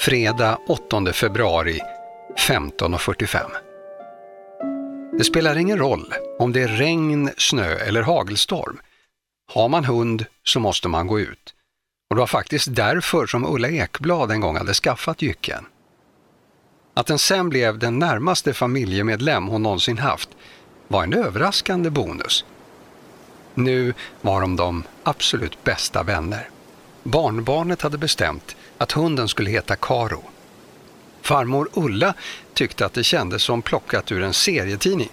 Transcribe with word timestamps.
Fredag 0.00 0.58
8 0.66 1.12
februari 1.12 1.80
15.45 2.48 3.40
Det 5.18 5.24
spelar 5.24 5.56
ingen 5.56 5.78
roll 5.78 6.14
om 6.38 6.52
det 6.52 6.62
är 6.62 6.68
regn, 6.68 7.30
snö 7.36 7.74
eller 7.74 8.02
hagelstorm. 8.02 8.80
Har 9.52 9.68
man 9.68 9.84
hund 9.84 10.24
så 10.44 10.60
måste 10.60 10.88
man 10.88 11.06
gå 11.06 11.20
ut. 11.20 11.54
Och 12.10 12.16
det 12.16 12.20
var 12.20 12.26
faktiskt 12.26 12.74
därför 12.74 13.26
som 13.26 13.54
Ulla 13.54 13.68
Ekblad 13.68 14.30
en 14.30 14.40
gång 14.40 14.56
hade 14.56 14.74
skaffat 14.74 15.22
jycken. 15.22 15.66
Att 16.94 17.06
den 17.06 17.18
sen 17.18 17.48
blev 17.48 17.78
den 17.78 17.98
närmaste 17.98 18.54
familjemedlem 18.54 19.48
hon 19.48 19.62
någonsin 19.62 19.98
haft 19.98 20.28
var 20.88 21.02
en 21.02 21.12
överraskande 21.12 21.90
bonus. 21.90 22.44
Nu 23.54 23.94
var 24.20 24.40
de 24.40 24.56
de 24.56 24.84
absolut 25.02 25.64
bästa 25.64 26.02
vänner. 26.02 26.48
Barnbarnet 27.02 27.82
hade 27.82 27.98
bestämt 27.98 28.56
att 28.78 28.92
hunden 28.92 29.28
skulle 29.28 29.50
heta 29.50 29.76
Karo. 29.76 30.22
Farmor 31.22 31.68
Ulla 31.72 32.14
tyckte 32.54 32.86
att 32.86 32.92
det 32.92 33.04
kändes 33.04 33.42
som 33.42 33.62
plockat 33.62 34.12
ur 34.12 34.22
en 34.22 34.34
serietidning. 34.34 35.10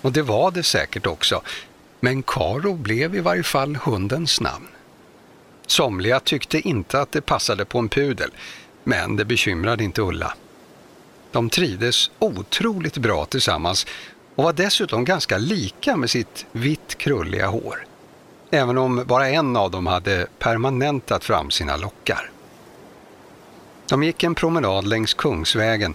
Och 0.00 0.12
det 0.12 0.22
var 0.22 0.50
det 0.50 0.62
säkert 0.62 1.06
också. 1.06 1.42
Men 2.00 2.22
Karo 2.22 2.74
blev 2.74 3.14
i 3.14 3.20
varje 3.20 3.42
fall 3.42 3.76
hundens 3.76 4.40
namn. 4.40 4.68
Somliga 5.66 6.20
tyckte 6.20 6.68
inte 6.68 7.00
att 7.00 7.12
det 7.12 7.20
passade 7.20 7.64
på 7.64 7.78
en 7.78 7.88
pudel, 7.88 8.30
men 8.84 9.16
det 9.16 9.24
bekymrade 9.24 9.84
inte 9.84 10.02
Ulla. 10.02 10.34
De 11.30 11.50
trivdes 11.50 12.10
otroligt 12.18 12.96
bra 12.96 13.24
tillsammans 13.24 13.86
och 14.34 14.44
var 14.44 14.52
dessutom 14.52 15.04
ganska 15.04 15.38
lika 15.38 15.96
med 15.96 16.10
sitt 16.10 16.46
vitt 16.52 16.98
krulliga 16.98 17.46
hår. 17.46 17.84
Även 18.50 18.78
om 18.78 19.04
bara 19.06 19.28
en 19.28 19.56
av 19.56 19.70
dem 19.70 19.86
hade 19.86 20.26
permanentat 20.38 21.24
fram 21.24 21.50
sina 21.50 21.76
lockar. 21.76 22.31
De 23.88 24.02
gick 24.02 24.22
en 24.22 24.34
promenad 24.34 24.86
längs 24.86 25.14
Kungsvägen, 25.14 25.94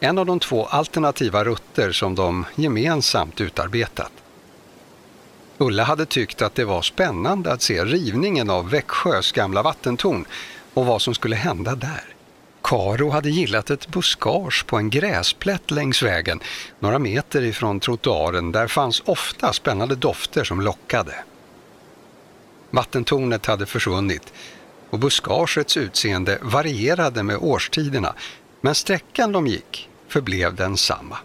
en 0.00 0.18
av 0.18 0.26
de 0.26 0.40
två 0.40 0.66
alternativa 0.66 1.44
rutter 1.44 1.92
som 1.92 2.14
de 2.14 2.44
gemensamt 2.54 3.40
utarbetat. 3.40 4.12
Ulla 5.58 5.84
hade 5.84 6.06
tyckt 6.06 6.42
att 6.42 6.54
det 6.54 6.64
var 6.64 6.82
spännande 6.82 7.52
att 7.52 7.62
se 7.62 7.84
rivningen 7.84 8.50
av 8.50 8.70
Växjös 8.70 9.32
gamla 9.32 9.62
vattentorn 9.62 10.24
och 10.74 10.86
vad 10.86 11.02
som 11.02 11.14
skulle 11.14 11.36
hända 11.36 11.74
där. 11.74 12.04
Karo 12.62 13.10
hade 13.10 13.30
gillat 13.30 13.70
ett 13.70 13.88
buskage 13.88 14.66
på 14.66 14.76
en 14.76 14.90
gräsplätt 14.90 15.70
längs 15.70 16.02
vägen, 16.02 16.40
några 16.78 16.98
meter 16.98 17.42
ifrån 17.42 17.80
trottoaren. 17.80 18.52
Där 18.52 18.68
fanns 18.68 19.02
ofta 19.04 19.52
spännande 19.52 19.94
dofter 19.94 20.44
som 20.44 20.60
lockade. 20.60 21.14
Vattentornet 22.70 23.46
hade 23.46 23.66
försvunnit 23.66 24.32
och 24.90 24.98
buskagets 24.98 25.76
utseende 25.76 26.38
varierade 26.42 27.22
med 27.22 27.36
årstiderna, 27.36 28.14
men 28.60 28.74
sträckan 28.74 29.32
de 29.32 29.46
gick 29.46 29.88
förblev 30.08 30.54
densamma. 30.54 31.18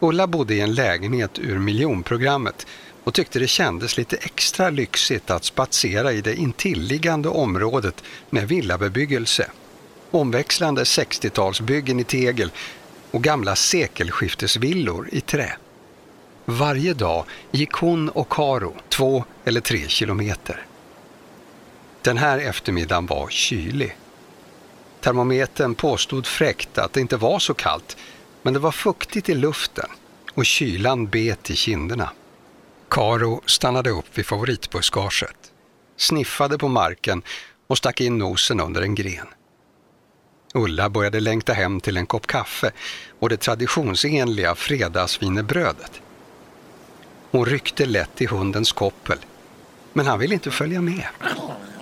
Ulla 0.00 0.26
bodde 0.26 0.54
i 0.54 0.60
en 0.60 0.74
lägenhet 0.74 1.38
ur 1.38 1.58
miljonprogrammet 1.58 2.66
och 3.04 3.14
tyckte 3.14 3.38
det 3.38 3.46
kändes 3.46 3.96
lite 3.96 4.16
extra 4.16 4.70
lyxigt 4.70 5.30
att 5.30 5.44
spatsera 5.44 6.12
i 6.12 6.20
det 6.20 6.34
intilliggande 6.34 7.28
området 7.28 8.04
med 8.30 8.48
villabebyggelse, 8.48 9.50
omväxlande 10.10 10.84
60-talsbyggen 10.84 12.00
i 12.00 12.04
tegel 12.04 12.50
och 13.10 13.22
gamla 13.22 13.56
sekelskiftesvillor 13.56 15.08
i 15.12 15.20
trä. 15.20 15.56
Varje 16.44 16.94
dag 16.94 17.24
gick 17.50 17.72
hon 17.72 18.08
och 18.08 18.28
Karo 18.28 18.74
två 18.88 19.24
eller 19.44 19.60
tre 19.60 19.88
kilometer. 19.88 20.66
Den 22.06 22.18
här 22.18 22.38
eftermiddagen 22.38 23.06
var 23.06 23.28
kylig. 23.28 23.96
Termometern 25.00 25.74
påstod 25.74 26.26
fräckt 26.26 26.78
att 26.78 26.92
det 26.92 27.00
inte 27.00 27.16
var 27.16 27.38
så 27.38 27.54
kallt, 27.54 27.96
men 28.42 28.54
det 28.54 28.60
var 28.60 28.72
fuktigt 28.72 29.28
i 29.28 29.34
luften 29.34 29.88
och 30.34 30.46
kylan 30.46 31.06
bet 31.06 31.50
i 31.50 31.56
kinderna. 31.56 32.10
Karo 32.90 33.42
stannade 33.46 33.90
upp 33.90 34.18
vid 34.18 34.26
favoritbuskaget, 34.26 35.52
sniffade 35.96 36.58
på 36.58 36.68
marken 36.68 37.22
och 37.66 37.78
stack 37.78 38.00
in 38.00 38.18
nosen 38.18 38.60
under 38.60 38.82
en 38.82 38.94
gren. 38.94 39.26
Ulla 40.54 40.90
började 40.90 41.20
längta 41.20 41.52
hem 41.52 41.80
till 41.80 41.96
en 41.96 42.06
kopp 42.06 42.26
kaffe 42.26 42.72
och 43.18 43.28
det 43.28 43.36
traditionsenliga 43.36 44.54
fredagsvinerbrödet. 44.54 46.00
Hon 47.30 47.46
ryckte 47.46 47.86
lätt 47.86 48.22
i 48.22 48.26
hundens 48.26 48.72
koppel, 48.72 49.18
men 49.92 50.06
han 50.06 50.18
ville 50.18 50.34
inte 50.34 50.50
följa 50.50 50.80
med. 50.80 51.06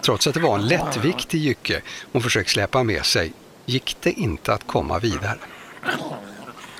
Trots 0.04 0.26
att 0.26 0.34
det 0.34 0.40
var 0.40 0.54
en 0.54 0.68
lättviktig 0.68 1.38
jycke 1.38 1.82
hon 2.12 2.22
försökt 2.22 2.50
släpa 2.50 2.82
med 2.82 3.04
sig 3.04 3.32
gick 3.66 3.96
det 4.00 4.12
inte 4.12 4.52
att 4.52 4.66
komma 4.66 4.98
vidare. 4.98 5.38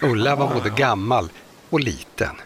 Ulla 0.02 0.36
var 0.36 0.54
både 0.54 0.70
gammal 0.70 1.28
och 1.70 1.80
liten. 1.80 2.36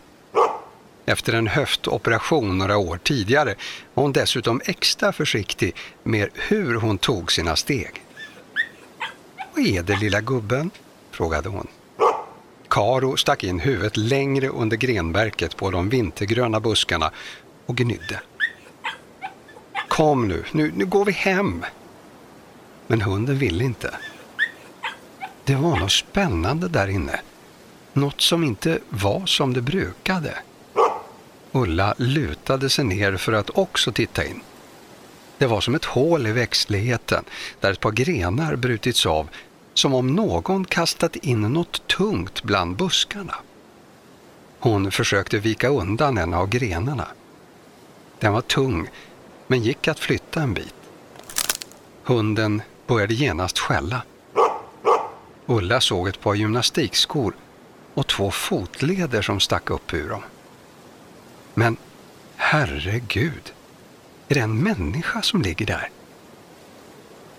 Efter 1.07 1.33
en 1.33 1.47
höftoperation 1.47 2.59
några 2.59 2.77
år 2.77 3.01
tidigare 3.03 3.55
var 3.95 4.03
hon 4.03 4.13
dessutom 4.13 4.61
extra 4.65 5.13
försiktig 5.13 5.77
med 6.03 6.29
hur 6.35 6.75
hon 6.75 6.99
tog 6.99 7.33
sina 7.33 7.57
steg. 7.57 8.05
Vad 9.55 9.67
är 9.67 9.83
det 9.83 9.97
lilla 9.97 10.21
gubben? 10.21 10.71
frågade 11.11 11.49
hon. 11.49 11.67
Karo 12.69 13.17
stack 13.17 13.45
in 13.45 13.61
huvudet 13.61 13.97
längre 13.97 14.49
under 14.49 14.77
grenverket 14.77 15.57
på 15.57 15.71
de 15.71 15.89
vintergröna 15.89 16.61
buskarna 16.61 17.11
och 17.67 17.77
gnydde. 17.77 18.21
Kom 19.89 20.29
nu, 20.29 20.45
nu, 20.53 20.73
nu 20.77 20.87
går 20.87 21.05
vi 21.05 21.13
hem. 21.13 21.65
Men 22.87 23.01
hunden 23.01 23.39
ville 23.39 23.65
inte. 23.65 23.95
Det 25.45 25.55
var 25.55 25.77
något 25.77 25.93
spännande 25.93 26.69
där 26.69 26.89
inne. 26.89 27.21
Något 27.93 28.21
som 28.21 28.45
inte 28.45 28.79
var 28.89 29.27
som 29.27 29.53
det 29.53 29.61
brukade. 29.61 30.39
Ulla 31.53 31.95
lutade 31.99 32.71
sig 32.71 32.85
ner 32.85 33.17
för 33.17 33.33
att 33.33 33.51
också 33.51 33.93
titta 33.93 34.25
in. 34.25 34.41
Det 35.39 35.47
var 35.47 35.61
som 35.61 35.75
ett 35.75 35.85
hål 35.85 36.27
i 36.27 36.33
växtligheten 36.33 37.25
där 37.61 37.73
ett 37.73 37.81
par 37.81 37.91
grenar 37.91 38.57
brutits 38.57 39.07
av 39.07 39.29
som 39.75 39.95
om 39.95 40.07
någon 40.07 40.65
kastat 40.65 41.17
in 41.17 41.41
något 41.41 41.87
tungt 41.87 42.43
bland 42.43 42.77
buskarna. 42.77 43.35
Hon 44.59 44.91
försökte 44.91 45.39
vika 45.39 45.69
undan 45.69 46.19
en 46.19 46.35
av 46.35 46.49
grenarna. 46.49 47.09
Den 48.19 48.33
var 48.33 48.41
tung 48.41 48.89
men 49.49 49.63
gick 49.63 49.89
att 49.89 49.99
flytta 49.99 50.43
en 50.43 50.55
bit. 50.55 50.75
Hunden 52.05 52.63
började 52.87 53.15
genast 53.15 53.59
skälla. 53.59 54.03
Ulla 55.47 55.81
såg 55.81 56.09
ett 56.09 56.21
par 56.21 56.35
gymnastikskor 56.35 57.35
och 57.95 58.07
två 58.07 58.31
fotleder 58.31 59.23
som 59.23 59.41
stack 59.41 59.71
upp 59.71 59.95
ur 59.95 60.09
dem. 60.09 60.23
Men 61.55 61.77
herregud, 62.37 63.53
är 64.29 64.35
det 64.35 64.41
en 64.41 64.59
människa 64.59 65.23
som 65.23 65.43
ligger 65.43 65.67
där? 65.67 65.91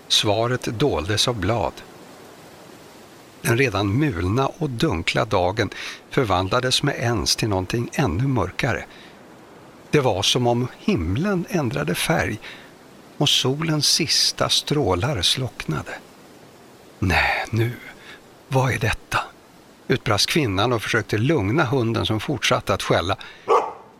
Svaret 0.08 0.62
doldes 0.62 1.28
av 1.28 1.36
blad. 1.36 1.72
Den 3.42 3.58
redan 3.58 3.98
mulna 3.98 4.46
och 4.46 4.70
dunkla 4.70 5.24
dagen 5.24 5.70
förvandlades 6.10 6.82
med 6.82 6.94
ens 6.96 7.36
till 7.36 7.48
någonting 7.48 7.90
ännu 7.92 8.26
mörkare. 8.26 8.84
Det 9.90 10.00
var 10.00 10.22
som 10.22 10.46
om 10.46 10.68
himlen 10.78 11.46
ändrade 11.48 11.94
färg 11.94 12.38
och 13.16 13.28
solens 13.28 13.86
sista 13.86 14.48
strålar 14.48 15.22
slocknade. 15.22 15.92
Nej, 16.98 17.44
nu, 17.50 17.72
vad 18.48 18.72
är 18.72 18.78
detta? 18.78 19.20
utbrast 19.90 20.26
kvinnan 20.26 20.72
och 20.72 20.82
försökte 20.82 21.18
lugna 21.18 21.64
hunden 21.64 22.06
som 22.06 22.20
fortsatte 22.20 22.74
att 22.74 22.82
skälla. 22.82 23.16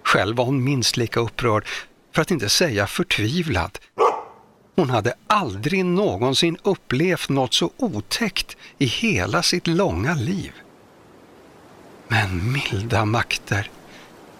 Själv 0.02 0.36
var 0.36 0.44
hon 0.44 0.64
minst 0.64 0.96
lika 0.96 1.20
upprörd, 1.20 1.66
för 2.14 2.22
att 2.22 2.30
inte 2.30 2.48
säga 2.48 2.86
förtvivlad. 2.86 3.78
Hon 4.76 4.90
hade 4.90 5.14
aldrig 5.26 5.84
någonsin 5.84 6.56
upplevt 6.62 7.28
något 7.28 7.54
så 7.54 7.70
otäckt 7.76 8.56
i 8.78 8.86
hela 8.86 9.42
sitt 9.42 9.66
långa 9.66 10.14
liv. 10.14 10.52
Men 12.08 12.52
milda 12.52 13.04
makter, 13.04 13.70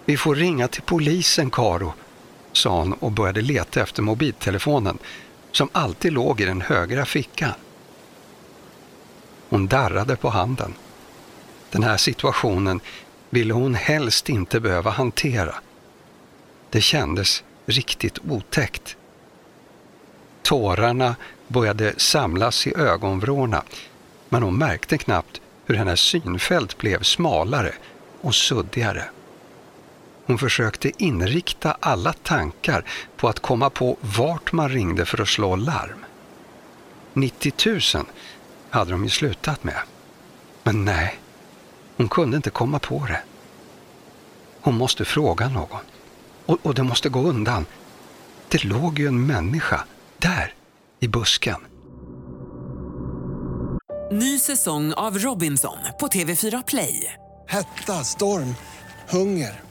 vi 0.05 0.17
får 0.17 0.35
ringa 0.35 0.67
till 0.67 0.81
polisen, 0.81 1.49
Karo, 1.49 1.93
sa 2.51 2.79
hon 2.79 2.93
och 2.93 3.11
började 3.11 3.41
leta 3.41 3.81
efter 3.81 4.01
mobiltelefonen 4.01 4.97
som 5.51 5.69
alltid 5.71 6.13
låg 6.13 6.41
i 6.41 6.45
den 6.45 6.61
högra 6.61 7.05
fickan. 7.05 7.53
Hon 9.49 9.67
darrade 9.67 10.15
på 10.15 10.29
handen. 10.29 10.73
Den 11.71 11.83
här 11.83 11.97
situationen 11.97 12.79
ville 13.29 13.53
hon 13.53 13.75
helst 13.75 14.29
inte 14.29 14.59
behöva 14.59 14.91
hantera. 14.91 15.55
Det 16.69 16.81
kändes 16.81 17.43
riktigt 17.65 18.19
otäckt. 18.29 18.97
Tårarna 20.41 21.15
började 21.47 21.93
samlas 21.97 22.67
i 22.67 22.73
ögonvrårna 22.75 23.63
men 24.29 24.43
hon 24.43 24.57
märkte 24.57 24.97
knappt 24.97 25.41
hur 25.65 25.75
hennes 25.75 25.99
synfält 25.99 26.77
blev 26.77 27.03
smalare 27.03 27.73
och 28.21 28.35
suddigare. 28.35 29.03
Hon 30.25 30.37
försökte 30.37 31.03
inrikta 31.03 31.77
alla 31.79 32.13
tankar 32.13 32.85
på 33.17 33.29
att 33.29 33.39
komma 33.39 33.69
på 33.69 33.97
vart 34.01 34.51
man 34.51 34.69
ringde 34.69 35.05
för 35.05 35.21
att 35.21 35.27
slå 35.27 35.55
larm. 35.55 36.05
90 37.13 37.53
000 37.95 38.05
hade 38.69 38.91
de 38.91 39.03
ju 39.03 39.09
slutat 39.09 39.63
med. 39.63 39.79
Men 40.63 40.85
nej, 40.85 41.19
hon 41.97 42.09
kunde 42.09 42.37
inte 42.37 42.49
komma 42.49 42.79
på 42.79 43.05
det. 43.05 43.21
Hon 44.61 44.77
måste 44.77 45.05
fråga 45.05 45.49
någon. 45.49 45.81
Och, 46.45 46.57
och 46.63 46.75
det 46.75 46.83
måste 46.83 47.09
gå 47.09 47.19
undan. 47.19 47.65
Det 48.47 48.63
låg 48.63 48.99
ju 48.99 49.07
en 49.07 49.25
människa 49.25 49.85
där, 50.17 50.53
i 50.99 51.07
busken. 51.07 51.61
Ny 54.11 54.39
säsong 54.39 54.93
av 54.93 55.17
Robinson 55.17 55.77
på 55.99 56.07
TV4 56.07 56.63
Play. 56.67 57.13
Hetta, 57.47 58.03
storm, 58.03 58.55
hunger. 59.09 59.70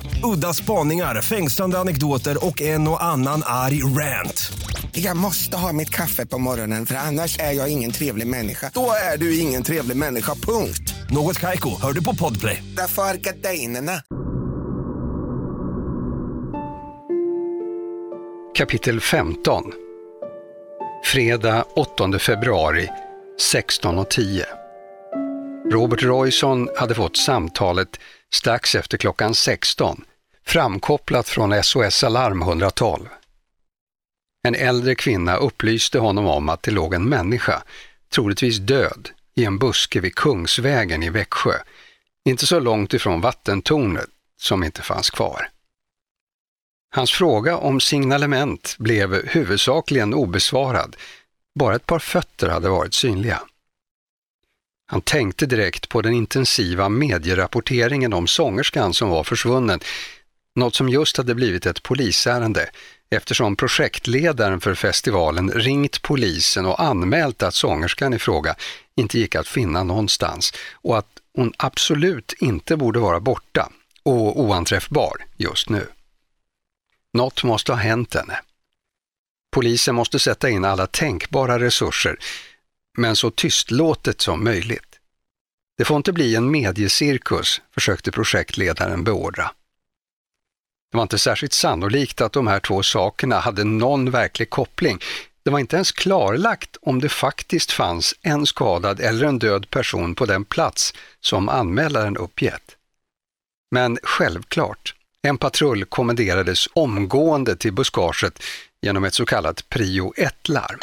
Udda 0.23 0.53
spaningar, 0.53 1.21
fängslande 1.21 1.79
anekdoter 1.79 2.45
och 2.45 2.61
en 2.61 2.87
och 2.87 3.03
annan 3.03 3.43
arg 3.45 3.83
rant. 3.83 4.51
Jag 4.91 5.17
måste 5.17 5.57
ha 5.57 5.73
mitt 5.73 5.89
kaffe 5.89 6.25
på 6.25 6.37
morgonen 6.37 6.85
för 6.85 6.95
annars 6.95 7.39
är 7.39 7.51
jag 7.51 7.69
ingen 7.69 7.91
trevlig 7.91 8.27
människa. 8.27 8.71
Då 8.73 8.91
är 9.13 9.17
du 9.17 9.39
ingen 9.39 9.63
trevlig 9.63 9.97
människa, 9.97 10.35
punkt. 10.35 10.93
Något 11.09 11.39
Kaiko, 11.39 11.81
hör 11.81 11.93
du 11.93 12.03
på 12.03 12.15
Podplay. 12.15 12.63
Därför 12.77 13.03
är 13.03 13.17
gardinerna. 13.17 14.01
Kapitel 18.55 19.01
15 19.01 19.63
Fredag 21.05 21.65
8 21.75 22.19
februari 22.19 22.89
16.10 23.53 24.43
Robert 25.71 26.03
Royson 26.03 26.69
hade 26.77 26.95
fått 26.95 27.17
samtalet 27.17 27.99
strax 28.33 28.75
efter 28.75 28.97
klockan 28.97 29.35
16 29.35 30.03
framkopplat 30.51 31.29
från 31.29 31.63
SOS 31.63 32.03
Alarm 32.03 32.41
112. 32.41 33.07
En 34.47 34.55
äldre 34.55 34.95
kvinna 34.95 35.35
upplyste 35.35 35.99
honom 35.99 36.27
om 36.27 36.49
att 36.49 36.63
det 36.63 36.71
låg 36.71 36.93
en 36.93 37.09
människa, 37.09 37.63
troligtvis 38.13 38.57
död, 38.57 39.09
i 39.35 39.45
en 39.45 39.57
buske 39.57 39.99
vid 39.99 40.15
Kungsvägen 40.15 41.03
i 41.03 41.09
Växjö, 41.09 41.53
inte 42.25 42.47
så 42.47 42.59
långt 42.59 42.93
ifrån 42.93 43.21
vattentornet 43.21 44.09
som 44.37 44.63
inte 44.63 44.81
fanns 44.81 45.09
kvar. 45.09 45.49
Hans 46.95 47.11
fråga 47.11 47.57
om 47.57 47.79
signalement 47.79 48.75
blev 48.79 49.27
huvudsakligen 49.27 50.13
obesvarad. 50.13 50.95
Bara 51.59 51.75
ett 51.75 51.85
par 51.85 51.99
fötter 51.99 52.49
hade 52.49 52.69
varit 52.69 52.93
synliga. 52.93 53.41
Han 54.87 55.01
tänkte 55.01 55.45
direkt 55.45 55.89
på 55.89 56.01
den 56.01 56.13
intensiva 56.13 56.89
medierapporteringen 56.89 58.13
om 58.13 58.27
sångerskan 58.27 58.93
som 58.93 59.09
var 59.09 59.23
försvunnen, 59.23 59.79
något 60.55 60.75
som 60.75 60.89
just 60.89 61.17
hade 61.17 61.35
blivit 61.35 61.65
ett 61.65 61.83
polisärende 61.83 62.69
eftersom 63.09 63.55
projektledaren 63.55 64.61
för 64.61 64.75
festivalen 64.75 65.51
ringt 65.51 66.01
polisen 66.01 66.65
och 66.65 66.81
anmält 66.81 67.43
att 67.43 67.53
sångerskan 67.53 68.13
i 68.13 68.19
fråga 68.19 68.55
inte 68.95 69.19
gick 69.19 69.35
att 69.35 69.47
finna 69.47 69.83
någonstans 69.83 70.53
och 70.73 70.97
att 70.97 71.07
hon 71.35 71.53
absolut 71.57 72.33
inte 72.39 72.77
borde 72.77 72.99
vara 72.99 73.19
borta 73.19 73.71
och 74.03 74.39
oanträffbar 74.39 75.25
just 75.37 75.69
nu. 75.69 75.87
Något 77.13 77.43
måste 77.43 77.71
ha 77.71 77.79
hänt 77.79 78.13
henne. 78.13 78.39
Polisen 79.51 79.95
måste 79.95 80.19
sätta 80.19 80.49
in 80.49 80.65
alla 80.65 80.87
tänkbara 80.87 81.59
resurser, 81.59 82.17
men 82.97 83.15
så 83.15 83.31
tystlåtet 83.31 84.21
som 84.21 84.43
möjligt. 84.43 84.99
Det 85.77 85.85
får 85.85 85.97
inte 85.97 86.13
bli 86.13 86.35
en 86.35 86.51
mediecirkus, 86.51 87.61
försökte 87.73 88.11
projektledaren 88.11 89.03
beordra. 89.03 89.51
Det 90.91 90.97
var 90.97 91.01
inte 91.01 91.17
särskilt 91.17 91.53
sannolikt 91.53 92.21
att 92.21 92.33
de 92.33 92.47
här 92.47 92.59
två 92.59 92.83
sakerna 92.83 93.39
hade 93.39 93.63
någon 93.63 94.11
verklig 94.11 94.49
koppling. 94.49 94.99
Det 95.43 95.51
var 95.51 95.59
inte 95.59 95.75
ens 95.75 95.91
klarlagt 95.91 96.77
om 96.81 97.01
det 97.01 97.09
faktiskt 97.09 97.71
fanns 97.71 98.15
en 98.21 98.45
skadad 98.45 98.99
eller 98.99 99.25
en 99.25 99.39
död 99.39 99.69
person 99.69 100.15
på 100.15 100.25
den 100.25 100.45
plats 100.45 100.93
som 101.21 101.49
anmälaren 101.49 102.17
uppgett. 102.17 102.75
Men 103.71 103.97
självklart, 104.03 104.95
en 105.21 105.37
patrull 105.37 105.85
kommenderades 105.85 106.67
omgående 106.73 107.55
till 107.55 107.73
buskaget 107.73 108.43
genom 108.81 109.03
ett 109.03 109.13
så 109.13 109.25
kallat 109.25 109.69
prio 109.69 110.13
1-larm. 110.17 110.79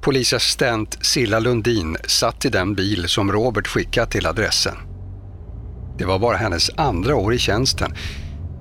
Polisassistent 0.00 1.06
Silla 1.06 1.38
Lundin 1.38 1.96
satt 2.06 2.44
i 2.44 2.48
den 2.48 2.74
bil 2.74 3.08
som 3.08 3.32
Robert 3.32 3.66
skickat 3.66 4.10
till 4.10 4.26
adressen. 4.26 4.97
Det 5.98 6.04
var 6.04 6.18
bara 6.18 6.36
hennes 6.36 6.70
andra 6.76 7.16
år 7.16 7.34
i 7.34 7.38
tjänsten, 7.38 7.92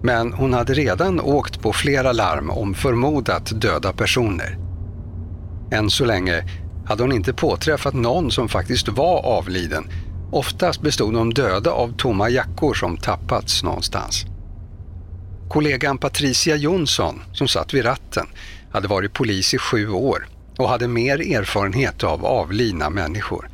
men 0.03 0.33
hon 0.33 0.53
hade 0.53 0.73
redan 0.73 1.19
åkt 1.19 1.61
på 1.61 1.73
flera 1.73 2.11
larm 2.11 2.49
om 2.49 2.73
förmodat 2.73 3.61
döda 3.61 3.93
personer. 3.93 4.57
Än 5.71 5.89
så 5.89 6.05
länge 6.05 6.43
hade 6.85 7.03
hon 7.03 7.11
inte 7.11 7.33
påträffat 7.33 7.93
någon 7.93 8.31
som 8.31 8.49
faktiskt 8.49 8.87
var 8.87 9.25
avliden. 9.25 9.89
Oftast 10.31 10.81
bestod 10.81 11.13
de 11.13 11.33
döda 11.33 11.71
av 11.71 11.93
tomma 11.97 12.29
jackor 12.29 12.73
som 12.73 12.97
tappats 12.97 13.63
någonstans. 13.63 14.25
Kollegan 15.49 15.97
Patricia 15.97 16.55
Jonsson, 16.55 17.21
som 17.33 17.47
satt 17.47 17.73
vid 17.73 17.85
ratten, 17.85 18.27
hade 18.71 18.87
varit 18.87 19.13
polis 19.13 19.53
i 19.53 19.57
sju 19.57 19.89
år 19.89 20.27
och 20.57 20.69
hade 20.69 20.87
mer 20.87 21.37
erfarenhet 21.37 22.03
av 22.03 22.25
avlidna 22.25 22.89
människor. 22.89 23.49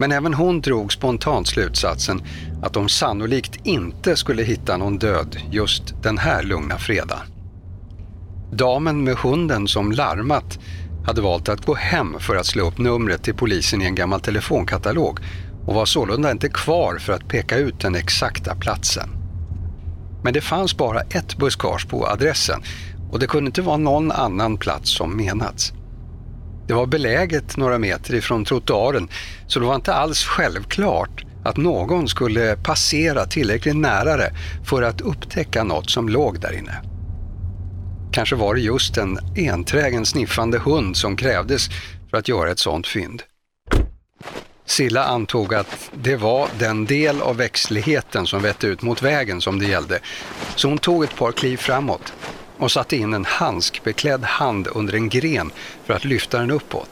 Men 0.00 0.12
även 0.12 0.34
hon 0.34 0.60
drog 0.60 0.92
spontant 0.92 1.48
slutsatsen 1.48 2.22
att 2.62 2.72
de 2.72 2.88
sannolikt 2.88 3.66
inte 3.66 4.16
skulle 4.16 4.42
hitta 4.42 4.76
någon 4.76 4.98
död 4.98 5.36
just 5.50 6.02
den 6.02 6.18
här 6.18 6.42
lugna 6.42 6.78
fredagen. 6.78 7.26
Damen 8.52 9.04
med 9.04 9.16
hunden 9.16 9.68
som 9.68 9.92
larmat 9.92 10.58
hade 11.06 11.20
valt 11.20 11.48
att 11.48 11.66
gå 11.66 11.74
hem 11.74 12.16
för 12.20 12.36
att 12.36 12.46
slå 12.46 12.66
upp 12.66 12.78
numret 12.78 13.22
till 13.22 13.34
polisen 13.34 13.82
i 13.82 13.84
en 13.84 13.94
gammal 13.94 14.20
telefonkatalog 14.20 15.20
och 15.66 15.74
var 15.74 15.86
sålunda 15.86 16.30
inte 16.30 16.48
kvar 16.48 16.98
för 16.98 17.12
att 17.12 17.28
peka 17.28 17.56
ut 17.56 17.80
den 17.80 17.94
exakta 17.94 18.54
platsen. 18.54 19.08
Men 20.24 20.32
det 20.32 20.40
fanns 20.40 20.76
bara 20.76 21.00
ett 21.00 21.36
buskage 21.36 21.88
på 21.88 22.06
adressen 22.06 22.62
och 23.12 23.18
det 23.18 23.26
kunde 23.26 23.48
inte 23.48 23.62
vara 23.62 23.76
någon 23.76 24.12
annan 24.12 24.56
plats 24.56 24.90
som 24.90 25.16
menats. 25.16 25.72
Det 26.70 26.74
var 26.74 26.86
beläget 26.86 27.56
några 27.56 27.78
meter 27.78 28.14
ifrån 28.14 28.44
trottoaren 28.44 29.08
så 29.46 29.60
det 29.60 29.66
var 29.66 29.74
inte 29.74 29.94
alls 29.94 30.24
självklart 30.24 31.24
att 31.44 31.56
någon 31.56 32.08
skulle 32.08 32.56
passera 32.56 33.26
tillräckligt 33.26 33.76
nära 33.76 34.16
det 34.16 34.32
för 34.64 34.82
att 34.82 35.00
upptäcka 35.00 35.64
något 35.64 35.90
som 35.90 36.08
låg 36.08 36.40
där 36.40 36.52
inne. 36.52 36.82
Kanske 38.12 38.36
var 38.36 38.54
det 38.54 38.60
just 38.60 38.96
en 38.96 39.18
enträgen 39.36 40.06
sniffande 40.06 40.58
hund 40.58 40.96
som 40.96 41.16
krävdes 41.16 41.68
för 42.10 42.16
att 42.16 42.28
göra 42.28 42.50
ett 42.50 42.58
sådant 42.58 42.86
fynd. 42.86 43.22
Silla 44.64 45.04
antog 45.04 45.54
att 45.54 45.90
det 46.02 46.16
var 46.16 46.48
den 46.58 46.86
del 46.86 47.22
av 47.22 47.36
växtligheten 47.36 48.26
som 48.26 48.42
vette 48.42 48.66
ut 48.66 48.82
mot 48.82 49.02
vägen 49.02 49.40
som 49.40 49.58
det 49.58 49.66
gällde, 49.66 49.98
så 50.56 50.68
hon 50.68 50.78
tog 50.78 51.04
ett 51.04 51.16
par 51.16 51.32
kliv 51.32 51.56
framåt 51.56 52.12
och 52.60 52.72
satte 52.72 52.96
in 52.96 53.14
en 53.14 53.24
handskbeklädd 53.24 54.24
hand 54.24 54.68
under 54.74 54.94
en 54.94 55.08
gren 55.08 55.50
för 55.84 55.94
att 55.94 56.04
lyfta 56.04 56.38
den 56.38 56.50
uppåt. 56.50 56.90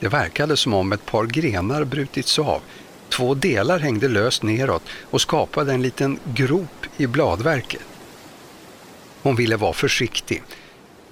Det 0.00 0.08
verkade 0.08 0.56
som 0.56 0.74
om 0.74 0.92
ett 0.92 1.06
par 1.06 1.26
grenar 1.26 1.84
brutits 1.84 2.38
av. 2.38 2.62
Två 3.08 3.34
delar 3.34 3.78
hängde 3.78 4.08
löst 4.08 4.42
neråt 4.42 4.82
och 5.10 5.20
skapade 5.20 5.72
en 5.72 5.82
liten 5.82 6.18
grop 6.24 6.86
i 6.96 7.06
bladverket. 7.06 7.82
Hon 9.22 9.36
ville 9.36 9.56
vara 9.56 9.72
försiktig. 9.72 10.42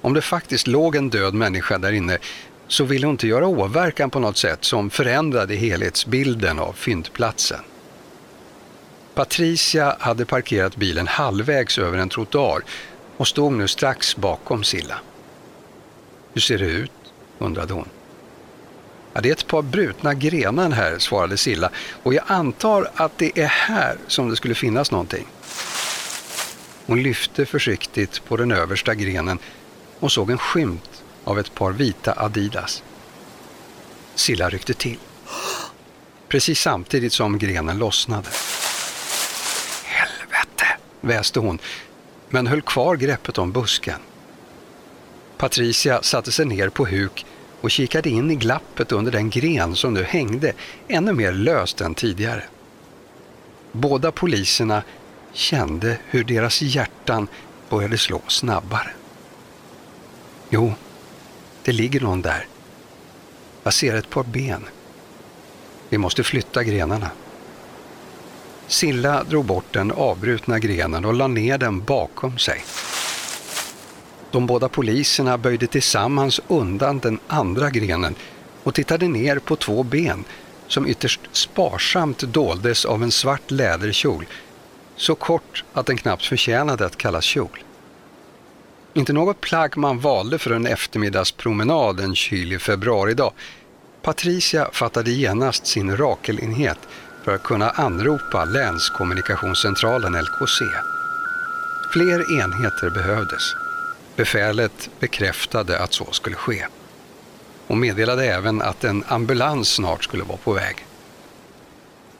Om 0.01 0.15
det 0.15 0.23
faktiskt 0.23 0.67
låg 0.67 0.97
en 0.97 1.11
död 1.11 1.35
människa 1.35 1.79
där 1.79 1.93
inne 1.93 2.19
så 2.69 2.85
ville 2.85 3.07
hon 3.07 3.15
inte 3.15 3.27
göra 3.27 3.47
åverkan 3.47 4.11
på 4.11 4.19
något 4.19 4.37
sätt 4.37 4.65
som 4.65 4.91
förändrade 4.91 5.55
helhetsbilden 5.55 6.59
av 6.59 6.73
fyndplatsen. 6.73 7.61
Patricia 9.15 9.97
hade 10.01 10.25
parkerat 10.25 10.77
bilen 10.77 11.07
halvvägs 11.07 11.79
över 11.79 11.99
en 11.99 12.09
trottoar 12.09 12.63
och 13.17 13.29
stod 13.29 13.53
nu 13.53 13.69
strax 13.69 14.17
bakom 14.17 14.65
Silla. 14.65 14.99
Hur 16.33 16.41
ser 16.41 16.59
det 16.59 16.67
ut? 16.67 16.91
undrade 17.39 17.75
hon. 17.75 17.89
Ja, 19.13 19.21
det 19.21 19.29
är 19.29 19.33
ett 19.33 19.47
par 19.47 19.63
brutna 19.63 20.15
grenar 20.15 20.71
här, 20.71 20.99
svarade 20.99 21.37
Silla 21.37 21.71
och 22.03 22.15
jag 22.15 22.25
antar 22.27 22.91
att 22.95 23.19
det 23.19 23.39
är 23.39 23.47
här 23.47 23.99
som 24.07 24.31
det 24.31 24.37
skulle 24.37 24.55
finnas 24.55 24.91
någonting. 24.91 25.27
Hon 26.87 27.03
lyfte 27.03 27.47
försiktigt 27.47 28.25
på 28.25 28.37
den 28.37 28.53
översta 28.53 28.95
grenen 28.95 29.39
och 30.01 30.13
såg 30.13 30.31
en 30.31 30.39
skymt 30.39 31.03
av 31.25 31.39
ett 31.39 31.55
par 31.55 31.73
vita 31.73 32.15
Adidas. 32.17 32.83
Silla 34.15 34.51
ryckte 34.51 34.75
till. 34.75 34.99
Precis 36.29 36.61
samtidigt 36.61 37.13
som 37.13 37.39
grenen 37.39 37.79
lossnade. 37.79 38.29
Väste 41.05 41.41
hon, 41.41 41.59
men 42.29 42.47
höll 42.47 42.63
kvar 42.63 42.97
greppet 42.97 43.39
om 43.39 43.53
busken. 43.53 44.01
Patricia 45.37 46.03
satte 46.03 46.33
sig 46.33 46.47
ner 46.47 46.69
på 46.69 46.87
huk 46.87 47.27
och 47.61 47.71
kikade 47.71 48.11
in 48.11 48.31
i 48.31 48.35
glappet 48.35 48.93
under 48.93 49.13
den 49.13 49.31
gren 49.31 49.77
som 49.77 49.95
nu 49.95 50.03
hängde 50.03 50.53
ännu 50.89 51.13
mer 51.13 51.33
löst 51.33 51.81
än 51.81 51.95
tidigare. 51.95 52.45
Båda 53.73 54.13
poliserna 54.13 54.83
kände 55.33 55.99
hur 56.07 56.25
deras 56.25 56.63
hjärtan 56.63 57.29
började 57.71 57.99
slå 57.99 58.23
snabbare. 58.29 58.91
Jo, 60.51 60.75
det 61.65 61.73
ligger 61.73 62.01
någon 62.01 62.23
där. 62.23 62.47
Jag 63.63 63.75
ser 63.75 63.95
ett 63.95 64.11
par 64.11 64.25
ben. 64.25 64.65
Vi 65.89 65.99
måste 65.99 66.25
flytta 66.25 66.65
grenarna. 66.65 67.11
Silla 68.67 69.25
drog 69.25 69.45
bort 69.45 69.73
den 69.73 69.93
avbrutna 69.93 70.59
grenen 70.59 71.05
och 71.05 71.15
la 71.15 71.27
ner 71.27 71.59
den 71.59 71.85
bakom 71.85 72.39
sig. 72.39 72.65
De 74.31 74.47
båda 74.47 74.69
poliserna 74.69 75.39
böjde 75.39 75.67
tillsammans 75.67 76.41
undan 76.49 76.99
den 76.99 77.19
andra 77.27 77.71
grenen 77.71 78.15
och 78.63 78.75
tittade 78.75 79.09
ner 79.09 79.39
på 79.39 79.57
två 79.57 79.83
ben 79.83 80.25
som 80.69 80.87
ytterst 80.87 81.21
sparsamt 81.33 82.19
doldes 82.19 82.85
av 82.85 83.03
en 83.03 83.11
svart 83.11 83.51
läderkjol, 83.51 84.27
så 84.97 85.15
kort 85.15 85.65
att 85.73 85.87
den 85.87 85.97
knappt 85.97 86.27
förtjänade 86.27 86.87
att 86.87 86.97
kallas 86.97 87.25
kjol. 87.25 87.65
Inte 88.95 89.13
något 89.13 89.41
plagg 89.41 89.77
man 89.77 90.01
valde 90.01 90.39
för 90.39 90.51
en 90.51 90.67
eftermiddagspromenad 90.67 92.01
en 92.01 92.15
kylig 92.15 92.61
februaridag. 92.61 93.33
Patricia 94.03 94.69
fattade 94.73 95.11
genast 95.11 95.67
sin 95.67 95.97
rakelenhet 95.97 96.79
för 97.25 97.35
att 97.35 97.43
kunna 97.43 97.71
anropa 97.71 98.45
länskommunikationscentralen 98.45 100.15
LKC. 100.15 100.65
Fler 101.93 102.33
enheter 102.41 102.91
behövdes. 102.91 103.55
Befälet 104.17 104.91
bekräftade 105.01 105.79
att 105.79 105.93
så 105.93 106.13
skulle 106.13 106.37
ske 106.37 106.67
och 107.67 107.77
meddelade 107.77 108.25
även 108.27 108.63
att 108.63 108.85
en 108.85 109.05
ambulans 109.09 109.69
snart 109.69 110.05
skulle 110.05 110.25
vara 110.25 110.39
på 110.39 110.53
väg. 110.53 110.87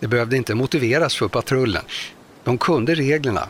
Det 0.01 0.07
behövde 0.07 0.37
inte 0.37 0.55
motiveras 0.55 1.17
för 1.17 1.29
patrullen. 1.29 1.85
De 2.45 2.59
kunde 2.59 2.95
reglerna. 2.95 3.49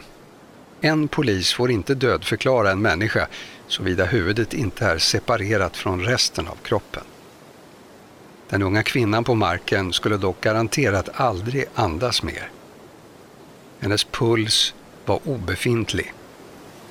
En 0.80 1.08
polis 1.08 1.52
får 1.52 1.70
inte 1.70 1.94
dödförklara 1.94 2.70
en 2.70 2.82
människa 2.82 3.26
såvida 3.68 4.04
huvudet 4.04 4.54
inte 4.54 4.86
är 4.86 4.98
separerat 4.98 5.76
från 5.76 6.00
resten 6.00 6.48
av 6.48 6.56
kroppen. 6.62 7.02
Den 8.48 8.62
unga 8.62 8.82
kvinnan 8.82 9.24
på 9.24 9.34
marken 9.34 9.92
skulle 9.92 10.16
dock 10.16 10.40
garanterat 10.40 11.08
aldrig 11.14 11.64
andas 11.74 12.22
mer. 12.22 12.50
Hennes 13.80 14.04
puls 14.04 14.74
var 15.04 15.20
obefintlig 15.24 16.14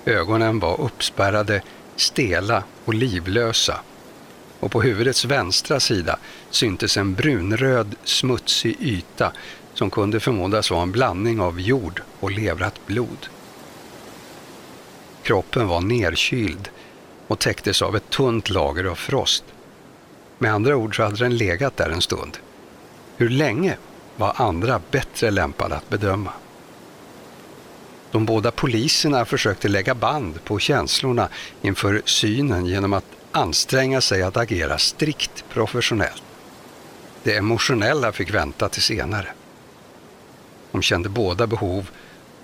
Ögonen 0.06 0.60
var 0.60 0.82
uppspärrade, 0.82 1.62
stela 1.96 2.64
och 2.86 2.94
livlösa 2.94 3.80
och 4.60 4.72
på 4.72 4.82
huvudets 4.82 5.26
vänstra 5.26 5.80
sida 5.80 6.20
syntes 6.50 6.98
en 6.98 7.14
brunröd, 7.14 7.96
smutsig 8.04 8.78
yta 8.80 9.32
som 9.74 9.90
kunde 9.90 10.20
förmodas 10.20 10.72
vara 10.72 10.82
en 10.82 10.92
blandning 10.92 11.42
av 11.42 11.60
jord 11.60 12.02
och 12.20 12.32
levrat 12.32 12.88
blod. 12.88 13.28
Kroppen 15.24 15.68
var 15.68 15.82
nerkyld 15.82 16.70
och 17.28 17.40
täcktes 17.40 17.82
av 17.82 17.96
ett 17.96 18.10
tunt 18.10 18.50
lager 18.50 18.84
av 18.84 18.96
frost. 18.96 19.44
Med 20.44 20.54
andra 20.54 20.76
ord 20.76 20.96
så 20.96 21.04
hade 21.04 21.16
den 21.16 21.38
legat 21.38 21.78
där 21.78 21.90
en 21.90 22.02
stund. 22.02 22.38
Hur 23.18 23.30
länge 23.30 23.78
var 24.16 24.34
andra 24.36 24.82
bättre 24.92 25.32
lämpade 25.32 25.76
att 25.76 25.90
bedöma. 25.90 26.34
De 28.12 28.26
båda 28.26 28.52
poliserna 28.52 29.26
försökte 29.26 29.68
lägga 29.68 29.96
band 29.96 30.44
på 30.44 30.60
känslorna 30.60 31.30
inför 31.62 32.02
synen 32.06 32.66
genom 32.66 32.94
att 32.94 33.06
anstränga 33.32 34.02
sig 34.02 34.24
att 34.24 34.38
agera 34.38 34.78
strikt 34.78 35.46
professionellt. 35.50 36.24
Det 37.24 37.38
emotionella 37.38 38.12
fick 38.12 38.34
vänta 38.34 38.70
till 38.70 38.82
senare. 38.82 39.28
De 40.72 40.82
kände 40.82 41.10
båda 41.10 41.48
behov 41.48 41.90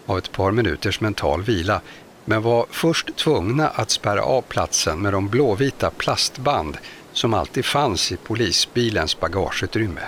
av 0.06 0.18
ett 0.18 0.32
par 0.32 0.52
minuters 0.52 1.02
mental 1.02 1.42
vila 1.42 1.82
men 2.26 2.42
var 2.42 2.66
först 2.72 3.16
tvungna 3.16 3.70
att 3.70 3.90
spärra 3.90 4.24
av 4.24 4.42
platsen 4.42 5.02
med 5.02 5.14
de 5.14 5.30
blåvita 5.30 5.90
plastband 5.90 6.78
som 7.20 7.34
alltid 7.34 7.66
fanns 7.66 8.12
i 8.12 8.18
polisbilens 8.18 9.20
bagageutrymme. 9.20 10.02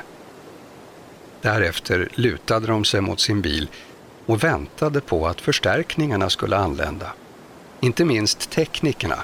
Därefter 1.42 2.10
lutade 2.14 2.68
de 2.68 2.86
sig 2.86 3.02
mot 3.02 3.20
sin 3.20 3.42
bil 3.42 3.70
och 4.26 4.44
väntade 4.44 5.02
på 5.02 5.28
att 5.28 5.42
förstärkningarna 5.42 6.30
skulle 6.30 6.58
anlända. 6.58 7.14
Inte 7.80 8.06
minst 8.06 8.50
teknikerna. 8.50 9.24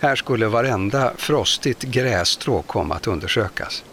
Här 0.00 0.16
skulle 0.16 0.46
varenda 0.46 1.12
frostigt 1.16 1.82
grässtrå 1.82 2.62
komma 2.62 2.94
att 2.94 3.06
undersökas. 3.06 3.84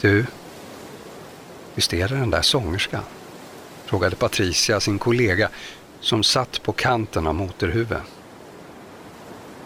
Du, 0.00 0.26
visst 1.74 1.94
är 1.94 2.08
det 2.08 2.14
den 2.14 2.30
där 2.30 2.42
sångerskan? 2.42 3.04
Frågade 3.84 4.16
Patricia 4.16 4.80
sin 4.80 4.98
kollega 4.98 5.48
som 6.00 6.22
satt 6.22 6.62
på 6.62 6.72
kanten 6.72 7.26
av 7.26 7.34
motorhuven. 7.34 8.02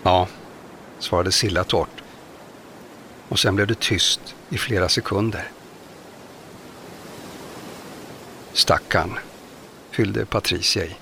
Ja, 0.03 0.29
svarade 1.01 1.33
Silla 1.33 1.65
torrt. 1.65 2.03
Och 3.29 3.39
sen 3.39 3.55
blev 3.55 3.67
det 3.67 3.81
tyst 3.81 4.21
i 4.49 4.59
flera 4.59 4.89
sekunder. 4.89 5.51
Stackarn, 8.53 9.19
fyllde 9.91 10.27
Patricia 10.27 10.85
i. 10.85 10.97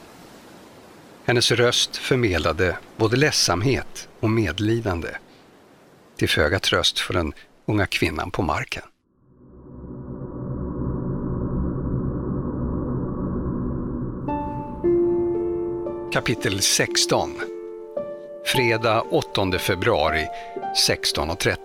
Hennes 1.25 1.52
röst 1.52 1.97
förmedlade 1.97 2.78
både 2.97 3.17
ledsamhet 3.17 4.09
och 4.21 4.31
medlidande. 4.31 5.09
Till 6.17 6.28
föga 6.28 6.59
tröst 6.59 6.99
för 6.99 7.14
den 7.14 7.33
unga 7.67 7.87
kvinnan 7.87 8.31
på 8.31 8.43
marken. 8.43 8.83
Kapitel 16.12 16.61
16 16.61 17.58
Fredag 18.52 19.02
8 19.11 19.59
februari 19.59 20.26
16.30 20.88 21.57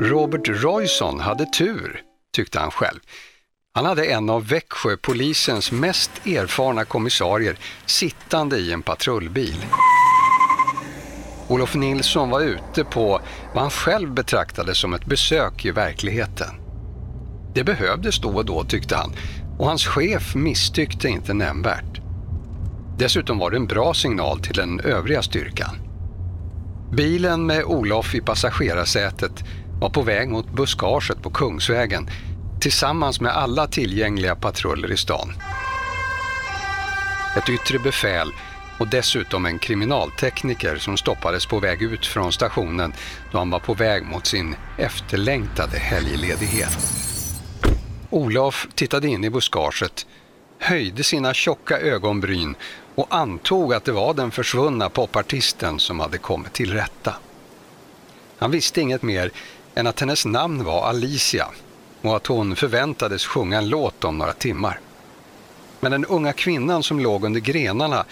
Robert 0.00 0.48
Royson 0.48 1.20
hade 1.20 1.46
tur, 1.46 2.02
tyckte 2.34 2.58
han 2.58 2.70
själv. 2.70 3.00
Han 3.74 3.84
hade 3.84 4.04
en 4.04 4.30
av 4.30 4.46
Växjöpolisens 4.46 5.72
mest 5.72 6.10
erfarna 6.26 6.84
kommissarier 6.84 7.56
sittande 7.86 8.56
i 8.56 8.72
en 8.72 8.82
patrullbil. 8.82 9.66
Olof 11.48 11.74
Nilsson 11.74 12.30
var 12.30 12.40
ute 12.40 12.84
på 12.84 13.20
vad 13.54 13.62
han 13.62 13.70
själv 13.70 14.14
betraktade 14.14 14.74
som 14.74 14.94
ett 14.94 15.06
besök 15.06 15.64
i 15.64 15.70
verkligheten. 15.70 16.54
Det 17.54 17.64
behövdes 17.64 18.20
då 18.20 18.28
och 18.28 18.44
då 18.44 18.64
tyckte 18.64 18.96
han 18.96 19.12
och 19.58 19.66
hans 19.66 19.86
chef 19.86 20.34
misstyckte 20.34 21.08
inte 21.08 21.34
nämnvärt. 21.34 22.03
Dessutom 22.98 23.38
var 23.38 23.50
det 23.50 23.56
en 23.56 23.66
bra 23.66 23.94
signal 23.94 24.40
till 24.40 24.54
den 24.54 24.80
övriga 24.80 25.22
styrkan. 25.22 25.76
Bilen 26.92 27.46
med 27.46 27.64
Olof 27.64 28.14
i 28.14 28.20
passagerarsätet 28.20 29.44
var 29.80 29.90
på 29.90 30.02
väg 30.02 30.28
mot 30.28 30.52
buskaget 30.52 31.22
på 31.22 31.30
Kungsvägen 31.30 32.08
tillsammans 32.60 33.20
med 33.20 33.32
alla 33.32 33.66
tillgängliga 33.66 34.36
patruller 34.36 34.92
i 34.92 34.96
stan. 34.96 35.32
Ett 37.36 37.48
yttre 37.48 37.78
befäl 37.78 38.28
och 38.78 38.88
dessutom 38.88 39.46
en 39.46 39.58
kriminaltekniker 39.58 40.76
som 40.76 40.96
stoppades 40.96 41.46
på 41.46 41.58
väg 41.58 41.82
ut 41.82 42.06
från 42.06 42.32
stationen 42.32 42.92
då 43.32 43.38
han 43.38 43.50
var 43.50 43.60
på 43.60 43.74
väg 43.74 44.04
mot 44.04 44.26
sin 44.26 44.56
efterlängtade 44.78 45.78
helgledighet. 45.78 46.78
Olof 48.10 48.66
tittade 48.74 49.08
in 49.08 49.24
i 49.24 49.30
buskaget, 49.30 50.06
höjde 50.58 51.02
sina 51.02 51.34
tjocka 51.34 51.78
ögonbryn 51.78 52.56
och 52.94 53.14
antog 53.14 53.74
att 53.74 53.84
det 53.84 53.92
var 53.92 54.14
den 54.14 54.30
försvunna 54.30 54.88
popartisten 54.88 55.78
som 55.78 56.00
hade 56.00 56.18
kommit 56.18 56.52
till 56.52 56.72
rätta. 56.72 57.14
Han 58.38 58.50
visste 58.50 58.80
inget 58.80 59.02
mer 59.02 59.30
än 59.74 59.86
att 59.86 60.00
hennes 60.00 60.26
namn 60.26 60.64
var 60.64 60.88
Alicia 60.88 61.48
och 62.02 62.16
att 62.16 62.26
hon 62.26 62.56
förväntades 62.56 63.26
sjunga 63.26 63.58
en 63.58 63.68
låt 63.68 64.04
om 64.04 64.18
några 64.18 64.32
timmar. 64.32 64.80
Men 65.80 65.92
den 65.92 66.04
unga 66.04 66.32
kvinnan 66.32 66.82
som 66.82 67.00
låg 67.00 67.24
under 67.24 67.40
grenarna 67.40 68.04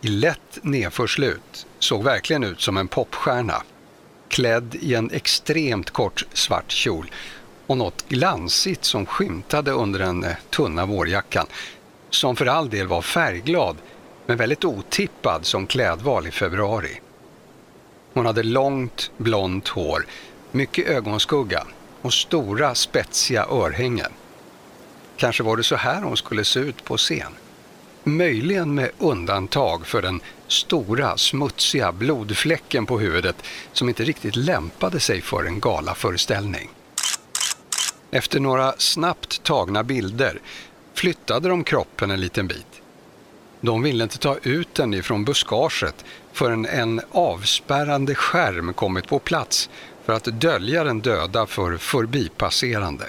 i 0.00 0.08
lätt 0.08 0.58
nedförslut 0.62 1.66
såg 1.78 2.04
verkligen 2.04 2.44
ut 2.44 2.60
som 2.60 2.76
en 2.76 2.88
popstjärna. 2.88 3.62
Klädd 4.28 4.76
i 4.80 4.94
en 4.94 5.10
extremt 5.10 5.90
kort 5.90 6.24
svart 6.32 6.72
kjol 6.72 7.10
och 7.66 7.76
något 7.76 8.08
glansigt 8.08 8.84
som 8.84 9.06
skymtade 9.06 9.70
under 9.70 9.98
den 9.98 10.24
eh, 10.24 10.36
tunna 10.50 10.86
vårjackan, 10.86 11.46
som 12.10 12.36
för 12.36 12.46
all 12.46 12.70
del 12.70 12.86
var 12.86 13.02
färgglad 13.02 13.76
men 14.30 14.36
väldigt 14.36 14.64
otippad 14.64 15.46
som 15.46 15.66
klädval 15.66 16.26
i 16.26 16.30
februari. 16.30 17.00
Hon 18.12 18.26
hade 18.26 18.42
långt 18.42 19.10
blont 19.16 19.68
hår, 19.68 20.06
mycket 20.52 20.88
ögonskugga 20.88 21.66
och 22.02 22.12
stora 22.12 22.74
spetsiga 22.74 23.46
örhängen. 23.50 24.12
Kanske 25.16 25.42
var 25.42 25.56
det 25.56 25.62
så 25.62 25.76
här 25.76 26.02
hon 26.02 26.16
skulle 26.16 26.44
se 26.44 26.60
ut 26.60 26.84
på 26.84 26.96
scen. 26.96 27.32
Möjligen 28.04 28.74
med 28.74 28.90
undantag 28.98 29.86
för 29.86 30.02
den 30.02 30.20
stora 30.48 31.16
smutsiga 31.16 31.92
blodfläcken 31.92 32.86
på 32.86 32.98
huvudet 32.98 33.36
som 33.72 33.88
inte 33.88 34.04
riktigt 34.04 34.36
lämpade 34.36 35.00
sig 35.00 35.20
för 35.20 35.44
en 35.44 35.60
galaföreställning. 35.60 36.70
Efter 38.10 38.40
några 38.40 38.74
snabbt 38.78 39.42
tagna 39.42 39.84
bilder 39.84 40.40
flyttade 40.94 41.48
de 41.48 41.64
kroppen 41.64 42.10
en 42.10 42.20
liten 42.20 42.46
bit. 42.46 42.69
De 43.60 43.82
ville 43.82 44.04
inte 44.04 44.18
ta 44.18 44.36
ut 44.42 44.74
den 44.74 44.94
ifrån 44.94 45.24
buskaget 45.24 46.04
förrän 46.32 46.66
en 46.66 47.00
avspärrande 47.10 48.14
skärm 48.14 48.74
kommit 48.74 49.08
på 49.08 49.18
plats 49.18 49.70
för 50.04 50.12
att 50.12 50.40
dölja 50.40 50.84
den 50.84 51.00
döda 51.00 51.46
för 51.46 51.76
förbipasserande. 51.76 53.06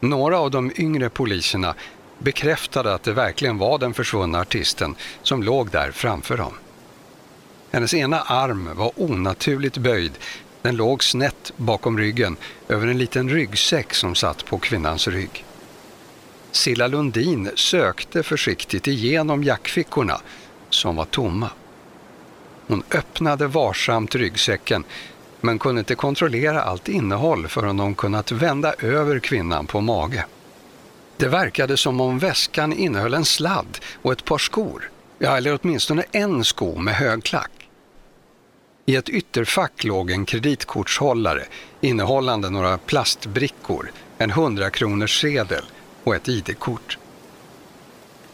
Några 0.00 0.38
av 0.38 0.50
de 0.50 0.72
yngre 0.76 1.08
poliserna 1.08 1.74
bekräftade 2.18 2.94
att 2.94 3.02
det 3.02 3.12
verkligen 3.12 3.58
var 3.58 3.78
den 3.78 3.94
försvunna 3.94 4.40
artisten 4.40 4.94
som 5.22 5.42
låg 5.42 5.70
där 5.70 5.90
framför 5.90 6.36
dem. 6.36 6.52
Hennes 7.70 7.94
ena 7.94 8.20
arm 8.20 8.70
var 8.74 8.92
onaturligt 8.96 9.78
böjd. 9.78 10.12
Den 10.62 10.76
låg 10.76 11.04
snett 11.04 11.52
bakom 11.56 11.98
ryggen 11.98 12.36
över 12.68 12.86
en 12.86 12.98
liten 12.98 13.30
ryggsäck 13.30 13.94
som 13.94 14.14
satt 14.14 14.44
på 14.44 14.58
kvinnans 14.58 15.08
rygg. 15.08 15.44
Silla 16.54 16.86
Lundin 16.86 17.50
sökte 17.54 18.22
försiktigt 18.22 18.86
igenom 18.86 19.44
jackfickorna 19.44 20.20
som 20.70 20.96
var 20.96 21.04
tomma. 21.04 21.50
Hon 22.66 22.82
öppnade 22.90 23.46
varsamt 23.46 24.14
ryggsäcken 24.14 24.84
men 25.40 25.58
kunde 25.58 25.78
inte 25.78 25.94
kontrollera 25.94 26.62
allt 26.62 26.88
innehåll 26.88 27.48
förrän 27.48 27.76
de 27.76 27.94
kunnat 27.94 28.32
vända 28.32 28.74
över 28.78 29.18
kvinnan 29.18 29.66
på 29.66 29.80
mage. 29.80 30.26
Det 31.16 31.28
verkade 31.28 31.76
som 31.76 32.00
om 32.00 32.18
väskan 32.18 32.72
innehöll 32.72 33.14
en 33.14 33.24
sladd 33.24 33.78
och 34.02 34.12
ett 34.12 34.24
par 34.24 34.38
skor, 34.38 34.90
ja, 35.18 35.36
eller 35.36 35.58
åtminstone 35.62 36.04
en 36.12 36.44
sko 36.44 36.78
med 36.78 36.94
hög 36.94 37.24
klack. 37.24 37.68
I 38.86 38.96
ett 38.96 39.08
ytterfack 39.08 39.84
låg 39.84 40.10
en 40.10 40.26
kreditkortshållare 40.26 41.44
innehållande 41.80 42.50
några 42.50 42.78
plastbrickor, 42.78 43.90
en 44.18 44.30
hundrakronors 44.30 45.20
sedel 45.20 45.64
och 46.04 46.14
ett 46.14 46.28
ID-kort. 46.28 46.98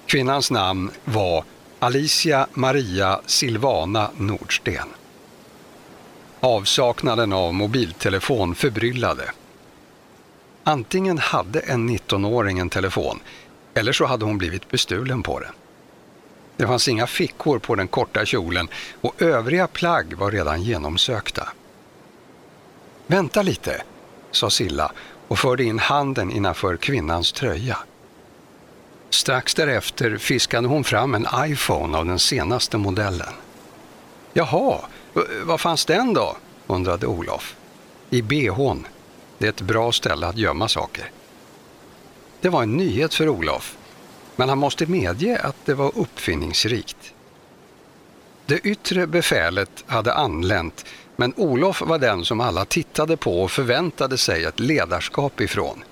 Kvinnans 0.06 0.50
namn 0.50 0.90
var 1.04 1.44
Alicia 1.78 2.46
Maria 2.54 3.20
Silvana 3.26 4.10
Nordsten. 4.16 4.88
Avsaknaden 6.40 7.32
av 7.32 7.54
mobiltelefon 7.54 8.54
förbryllade. 8.54 9.30
Antingen 10.64 11.18
hade 11.18 11.60
en 11.60 11.90
19-åring 11.90 12.58
en 12.58 12.70
telefon 12.70 13.20
eller 13.74 13.92
så 13.92 14.04
hade 14.04 14.24
hon 14.24 14.38
blivit 14.38 14.70
bestulen 14.70 15.22
på 15.22 15.40
den. 15.40 15.52
Det 16.56 16.66
fanns 16.66 16.88
inga 16.88 17.06
fickor 17.06 17.58
på 17.58 17.74
den 17.74 17.88
korta 17.88 18.24
kjolen 18.24 18.68
och 19.00 19.22
övriga 19.22 19.66
plagg 19.66 20.14
var 20.14 20.30
redan 20.30 20.62
genomsökta. 20.62 21.48
Vänta 23.06 23.42
lite, 23.42 23.82
sa 24.30 24.50
Silla 24.50 24.92
och 25.30 25.38
förde 25.38 25.64
in 25.64 25.78
handen 25.78 26.30
innanför 26.30 26.76
kvinnans 26.76 27.32
tröja. 27.32 27.78
Strax 29.10 29.54
därefter 29.54 30.16
fiskade 30.16 30.68
hon 30.68 30.84
fram 30.84 31.14
en 31.14 31.26
iPhone 31.34 31.98
av 31.98 32.06
den 32.06 32.18
senaste 32.18 32.78
modellen. 32.78 33.32
Jaha, 34.32 34.78
var 35.42 35.58
fanns 35.58 35.84
den 35.84 36.14
då? 36.14 36.36
undrade 36.66 37.06
Olof. 37.06 37.56
I 38.10 38.22
bhn. 38.22 38.86
Det 39.38 39.44
är 39.44 39.48
ett 39.48 39.60
bra 39.60 39.92
ställe 39.92 40.26
att 40.26 40.36
gömma 40.36 40.68
saker. 40.68 41.10
Det 42.40 42.48
var 42.48 42.62
en 42.62 42.72
nyhet 42.72 43.14
för 43.14 43.28
Olof, 43.28 43.76
men 44.36 44.48
han 44.48 44.58
måste 44.58 44.86
medge 44.86 45.40
att 45.42 45.56
det 45.64 45.74
var 45.74 45.92
uppfinningsrikt. 45.98 47.14
Det 48.46 48.58
yttre 48.58 49.06
befälet 49.06 49.84
hade 49.86 50.14
anlänt, 50.14 50.84
men 51.20 51.34
Olof 51.36 51.82
var 51.86 51.98
den 51.98 52.24
som 52.24 52.40
alla 52.40 52.64
tittade 52.64 53.16
på 53.16 53.42
och 53.42 53.50
förväntade 53.50 54.18
sig 54.18 54.44
ett 54.44 54.60
ledarskap 54.60 55.40
ifrån. 55.40 55.84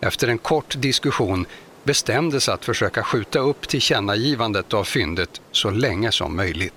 Efter 0.00 0.28
en 0.28 0.38
kort 0.38 0.74
diskussion 0.78 1.46
bestämdes 1.84 2.48
att 2.48 2.64
försöka 2.64 3.02
skjuta 3.02 3.38
upp 3.38 3.68
tillkännagivandet 3.68 4.74
av 4.74 4.84
fyndet 4.84 5.40
så 5.52 5.70
länge 5.70 6.12
som 6.12 6.36
möjligt. 6.36 6.74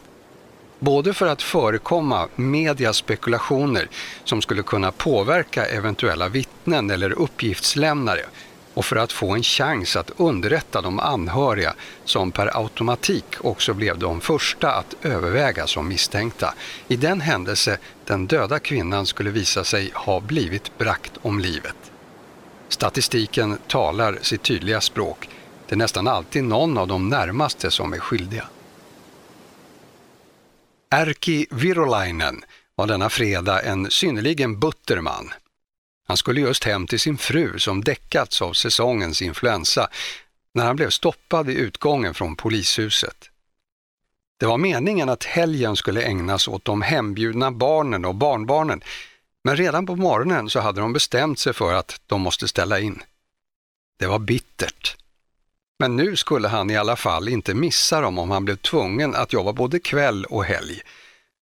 Både 0.79 1.13
för 1.13 1.27
att 1.27 1.41
förekomma 1.41 2.27
medias 2.35 2.97
spekulationer 2.97 3.89
som 4.23 4.41
skulle 4.41 4.63
kunna 4.63 4.91
påverka 4.91 5.65
eventuella 5.65 6.29
vittnen 6.29 6.91
eller 6.91 7.11
uppgiftslämnare 7.11 8.25
och 8.73 8.85
för 8.85 8.95
att 8.95 9.11
få 9.11 9.31
en 9.31 9.43
chans 9.43 9.95
att 9.95 10.11
underrätta 10.17 10.81
de 10.81 10.99
anhöriga 10.99 11.73
som 12.05 12.31
per 12.31 12.57
automatik 12.57 13.25
också 13.39 13.73
blev 13.73 13.97
de 13.97 14.21
första 14.21 14.71
att 14.71 14.95
överväga 15.01 15.67
som 15.67 15.87
misstänkta 15.87 16.53
i 16.87 16.95
den 16.95 17.21
händelse 17.21 17.77
den 18.05 18.27
döda 18.27 18.59
kvinnan 18.59 19.05
skulle 19.05 19.29
visa 19.29 19.63
sig 19.63 19.91
ha 19.95 20.19
blivit 20.19 20.77
brakt 20.77 21.13
om 21.21 21.39
livet. 21.39 21.75
Statistiken 22.69 23.57
talar 23.67 24.17
sitt 24.21 24.43
tydliga 24.43 24.81
språk. 24.81 25.29
Det 25.67 25.75
är 25.75 25.77
nästan 25.77 26.07
alltid 26.07 26.43
någon 26.43 26.77
av 26.77 26.87
de 26.87 27.09
närmaste 27.09 27.71
som 27.71 27.93
är 27.93 27.99
skyldiga. 27.99 28.47
Erkki 30.89 31.47
Virolainen 31.51 32.43
var 32.75 32.87
denna 32.87 33.09
fredag 33.09 33.61
en 33.61 33.91
synnerligen 33.91 34.59
butter 34.59 35.01
man. 35.01 35.33
Han 36.07 36.17
skulle 36.17 36.41
just 36.41 36.63
hem 36.63 36.87
till 36.87 36.99
sin 36.99 37.17
fru 37.17 37.59
som 37.59 37.83
däckats 37.83 38.41
av 38.41 38.53
säsongens 38.53 39.21
influensa 39.21 39.87
när 40.53 40.65
han 40.65 40.75
blev 40.75 40.89
stoppad 40.89 41.49
i 41.49 41.53
utgången 41.53 42.13
från 42.13 42.35
polishuset. 42.35 43.29
Det 44.39 44.45
var 44.45 44.57
meningen 44.57 45.09
att 45.09 45.23
helgen 45.23 45.75
skulle 45.75 46.01
ägnas 46.01 46.47
åt 46.47 46.65
de 46.65 46.81
hembjudna 46.81 47.51
barnen 47.51 48.05
och 48.05 48.15
barnbarnen 48.15 48.83
men 49.43 49.57
redan 49.57 49.85
på 49.85 49.95
morgonen 49.95 50.49
så 50.49 50.59
hade 50.59 50.81
de 50.81 50.93
bestämt 50.93 51.39
sig 51.39 51.53
för 51.53 51.73
att 51.73 52.01
de 52.05 52.21
måste 52.21 52.47
ställa 52.47 52.79
in. 52.79 53.03
Det 53.99 54.07
var 54.07 54.19
bittert. 54.19 54.97
Men 55.79 55.95
nu 55.95 56.15
skulle 56.15 56.47
han 56.47 56.69
i 56.69 56.77
alla 56.77 56.95
fall 56.95 57.29
inte 57.29 57.53
missa 57.53 58.01
dem 58.01 58.19
om 58.19 58.31
han 58.31 58.45
blev 58.45 58.55
tvungen 58.55 59.15
att 59.15 59.33
jobba 59.33 59.53
både 59.53 59.79
kväll 59.79 60.25
och 60.25 60.45
helg. 60.45 60.81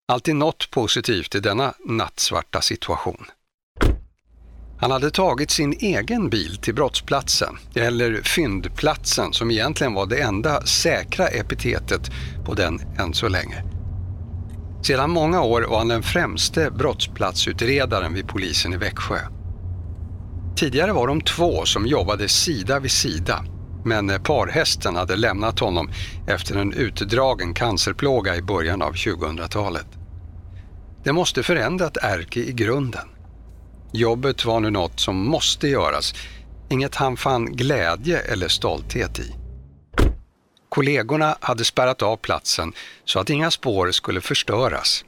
Alltid 0.07 0.35
något 0.35 0.71
positivt 0.71 1.35
i 1.35 1.39
denna 1.39 1.73
nattsvarta 1.85 2.61
situation. 2.61 3.25
Han 4.81 4.91
hade 4.91 5.11
tagit 5.11 5.51
sin 5.51 5.73
egen 5.79 6.29
bil 6.29 6.57
till 6.57 6.75
brottsplatsen, 6.75 7.57
eller 7.75 8.21
fyndplatsen 8.23 9.33
som 9.33 9.51
egentligen 9.51 9.93
var 9.93 10.05
det 10.05 10.21
enda 10.21 10.61
säkra 10.65 11.27
epitetet 11.27 12.11
på 12.45 12.53
den 12.53 12.79
än 12.99 13.13
så 13.13 13.27
länge. 13.27 13.63
Sedan 14.83 15.09
många 15.09 15.41
år 15.41 15.61
var 15.61 15.77
han 15.77 15.87
den 15.87 16.03
främste 16.03 16.71
brottsplatsutredaren 16.71 18.13
vid 18.13 18.27
polisen 18.27 18.73
i 18.73 18.77
Växjö. 18.77 19.19
Tidigare 20.55 20.93
var 20.93 21.07
de 21.07 21.21
två 21.21 21.65
som 21.65 21.87
jobbade 21.87 22.27
sida 22.27 22.79
vid 22.79 22.91
sida, 22.91 23.45
men 23.85 24.07
parhästen 24.23 24.95
hade 24.95 25.15
lämnat 25.15 25.59
honom 25.59 25.89
efter 26.27 26.55
en 26.55 26.73
utdragen 26.73 27.53
cancerplåga 27.53 28.35
i 28.35 28.41
början 28.41 28.81
av 28.81 28.93
2000-talet. 28.93 29.87
Det 31.03 31.13
måste 31.13 31.43
förändrat 31.43 31.97
Erke 32.01 32.39
i 32.39 32.53
grunden. 32.53 33.10
Jobbet 33.93 34.45
var 34.45 34.59
nu 34.59 34.69
något 34.69 34.99
som 34.99 35.15
måste 35.25 35.67
göras, 35.67 36.13
inget 36.69 36.95
han 36.95 37.17
fann 37.17 37.45
glädje 37.55 38.19
eller 38.19 38.47
stolthet 38.47 39.19
i. 39.19 39.35
Kollegorna 40.69 41.37
hade 41.39 41.65
spärrat 41.65 42.01
av 42.01 42.17
platsen 42.17 42.73
så 43.05 43.19
att 43.19 43.29
inga 43.29 43.51
spår 43.51 43.91
skulle 43.91 44.21
förstöras. 44.21 45.05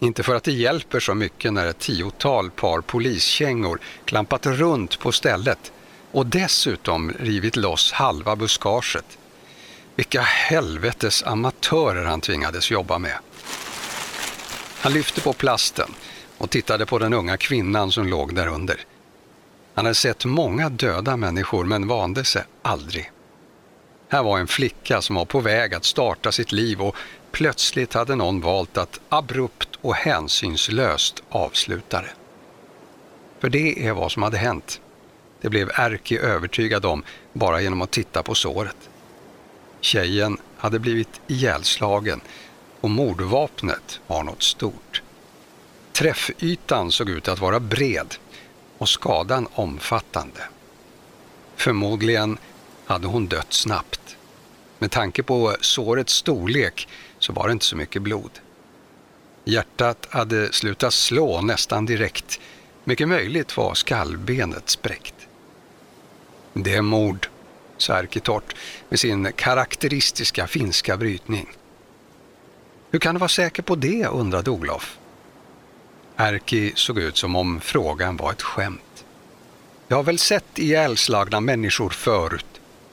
Inte 0.00 0.22
för 0.22 0.34
att 0.34 0.44
det 0.44 0.52
hjälper 0.52 1.00
så 1.00 1.14
mycket 1.14 1.52
när 1.52 1.66
ett 1.66 1.78
tiotal 1.78 2.50
par 2.50 2.80
poliskängor 2.80 3.80
klampat 4.04 4.46
runt 4.46 4.98
på 4.98 5.12
stället 5.12 5.72
och 6.12 6.26
dessutom 6.26 7.12
rivit 7.20 7.56
loss 7.56 7.92
halva 7.92 8.36
buskaget. 8.36 9.18
Vilka 9.96 10.20
helvetes 10.20 11.22
amatörer 11.22 12.04
han 12.04 12.20
tvingades 12.20 12.70
jobba 12.70 12.98
med. 12.98 13.18
Han 14.80 14.92
lyfte 14.92 15.20
på 15.20 15.32
plasten 15.32 15.94
och 16.44 16.50
tittade 16.50 16.86
på 16.86 16.98
den 16.98 17.12
unga 17.12 17.36
kvinnan 17.36 17.92
som 17.92 18.08
låg 18.08 18.34
därunder. 18.34 18.80
Han 19.74 19.84
hade 19.84 19.94
sett 19.94 20.24
många 20.24 20.68
döda 20.68 21.16
människor 21.16 21.64
men 21.64 21.88
vande 21.88 22.24
sig 22.24 22.42
aldrig. 22.62 23.10
Här 24.08 24.22
var 24.22 24.38
en 24.38 24.46
flicka 24.46 25.02
som 25.02 25.16
var 25.16 25.24
på 25.24 25.40
väg 25.40 25.74
att 25.74 25.84
starta 25.84 26.32
sitt 26.32 26.52
liv 26.52 26.82
och 26.82 26.96
plötsligt 27.30 27.94
hade 27.94 28.16
någon 28.16 28.40
valt 28.40 28.76
att 28.76 29.00
abrupt 29.08 29.68
och 29.80 29.94
hänsynslöst 29.94 31.22
avsluta 31.28 32.00
det. 32.00 32.12
För 33.40 33.48
det 33.48 33.86
är 33.86 33.92
vad 33.92 34.12
som 34.12 34.22
hade 34.22 34.38
hänt. 34.38 34.80
Det 35.40 35.48
blev 35.48 35.70
Erki 35.74 36.18
övertygad 36.18 36.84
om 36.84 37.02
bara 37.32 37.60
genom 37.60 37.82
att 37.82 37.90
titta 37.90 38.22
på 38.22 38.34
såret. 38.34 38.88
Tjejen 39.80 40.38
hade 40.56 40.78
blivit 40.78 41.20
ihjälslagen 41.26 42.20
och 42.80 42.90
mordvapnet 42.90 44.00
var 44.06 44.22
något 44.22 44.42
stort. 44.42 45.03
Träffytan 45.94 46.92
såg 46.92 47.10
ut 47.10 47.28
att 47.28 47.38
vara 47.38 47.60
bred 47.60 48.14
och 48.78 48.88
skadan 48.88 49.48
omfattande. 49.54 50.40
Förmodligen 51.56 52.38
hade 52.84 53.06
hon 53.06 53.26
dött 53.26 53.52
snabbt. 53.52 54.16
Med 54.78 54.90
tanke 54.90 55.22
på 55.22 55.56
sårets 55.60 56.12
storlek 56.12 56.88
så 57.18 57.32
var 57.32 57.46
det 57.46 57.52
inte 57.52 57.64
så 57.64 57.76
mycket 57.76 58.02
blod. 58.02 58.30
Hjärtat 59.44 60.06
hade 60.10 60.52
slutat 60.52 60.94
slå 60.94 61.40
nästan 61.40 61.86
direkt. 61.86 62.40
Mycket 62.84 63.08
möjligt 63.08 63.56
var 63.56 63.74
skallbenet 63.74 64.70
spräckt. 64.70 65.14
Det 66.52 66.74
är 66.74 66.82
mord, 66.82 67.28
sa 67.76 67.98
Erkki 67.98 68.20
torrt 68.20 68.56
med 68.88 69.00
sin 69.00 69.32
karaktäristiska 69.32 70.46
finska 70.46 70.96
brytning. 70.96 71.48
Hur 72.90 72.98
kan 72.98 73.14
du 73.14 73.18
vara 73.18 73.28
säker 73.28 73.62
på 73.62 73.74
det, 73.74 74.06
undrade 74.06 74.50
Olof. 74.50 74.98
Erki 76.16 76.72
såg 76.76 76.98
ut 76.98 77.16
som 77.16 77.36
om 77.36 77.60
frågan 77.60 78.16
var 78.16 78.32
ett 78.32 78.42
skämt. 78.42 79.04
Jag 79.88 79.96
har 79.96 80.04
väl 80.04 80.18
sett 80.18 80.58
ihjälslagna 80.58 81.40
människor 81.40 81.90
förut. 81.90 82.46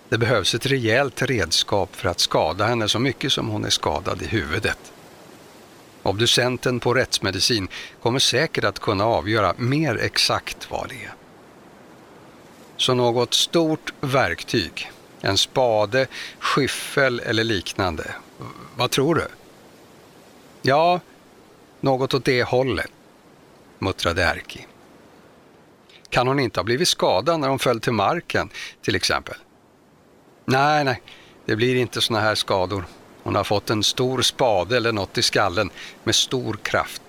Det 0.10 0.18
behövs 0.18 0.56
ett 0.56 0.66
rejält 0.66 1.22
redskap 1.22 1.96
för 1.96 2.10
att 2.10 2.20
skada 2.20 2.66
henne 2.66 2.88
så 2.88 3.00
mycket 3.00 3.32
som 3.32 3.48
hon 3.48 3.66
är 3.66 3.70
skadad 3.70 4.22
i 4.22 4.26
huvudet. 4.26 4.94
Obducenten 6.04 6.80
på 6.80 6.94
rättsmedicin 6.94 7.68
kommer 8.02 8.20
säkert 8.20 8.64
att 8.64 8.80
kunna 8.80 9.06
avgöra 9.06 9.54
mer 9.58 9.98
exakt 9.98 10.72
vad 10.72 10.90
det 10.90 10.96
är. 10.96 11.14
Så 12.78 12.94
något 12.94 13.34
stort 13.34 13.94
verktyg, 14.02 14.92
en 15.22 15.38
spade, 15.38 16.08
skyffel 16.40 17.20
eller 17.20 17.44
liknande. 17.44 18.16
Vad 18.76 18.92
tror 18.92 19.16
du? 19.16 19.28
Ja, 20.62 21.00
något 21.80 22.14
åt 22.14 22.26
det 22.26 22.44
hållet, 22.44 22.92
muttrade 23.82 24.24
Erki. 24.24 24.68
Kan 26.10 26.28
hon 26.28 26.40
inte 26.40 26.60
ha 26.60 26.64
blivit 26.64 26.88
skadad 26.88 27.40
när 27.40 27.50
hon 27.50 27.60
föll 27.60 27.80
till 27.80 27.94
marken, 27.94 28.50
till 28.82 28.96
exempel? 28.96 29.36
Nej, 30.46 30.84
nej, 30.84 31.02
det 31.46 31.56
blir 31.56 31.76
inte 31.76 32.02
såna 32.02 32.20
här 32.20 32.36
skador. 32.36 32.86
Hon 33.24 33.36
har 33.36 33.44
fått 33.44 33.70
en 33.70 33.84
stor 33.84 34.22
spade 34.22 34.78
eller 34.78 34.92
något 34.92 35.18
i 35.18 35.22
skallen 35.22 35.70
med 36.04 36.16
stor 36.16 36.58
kraft. 36.64 37.02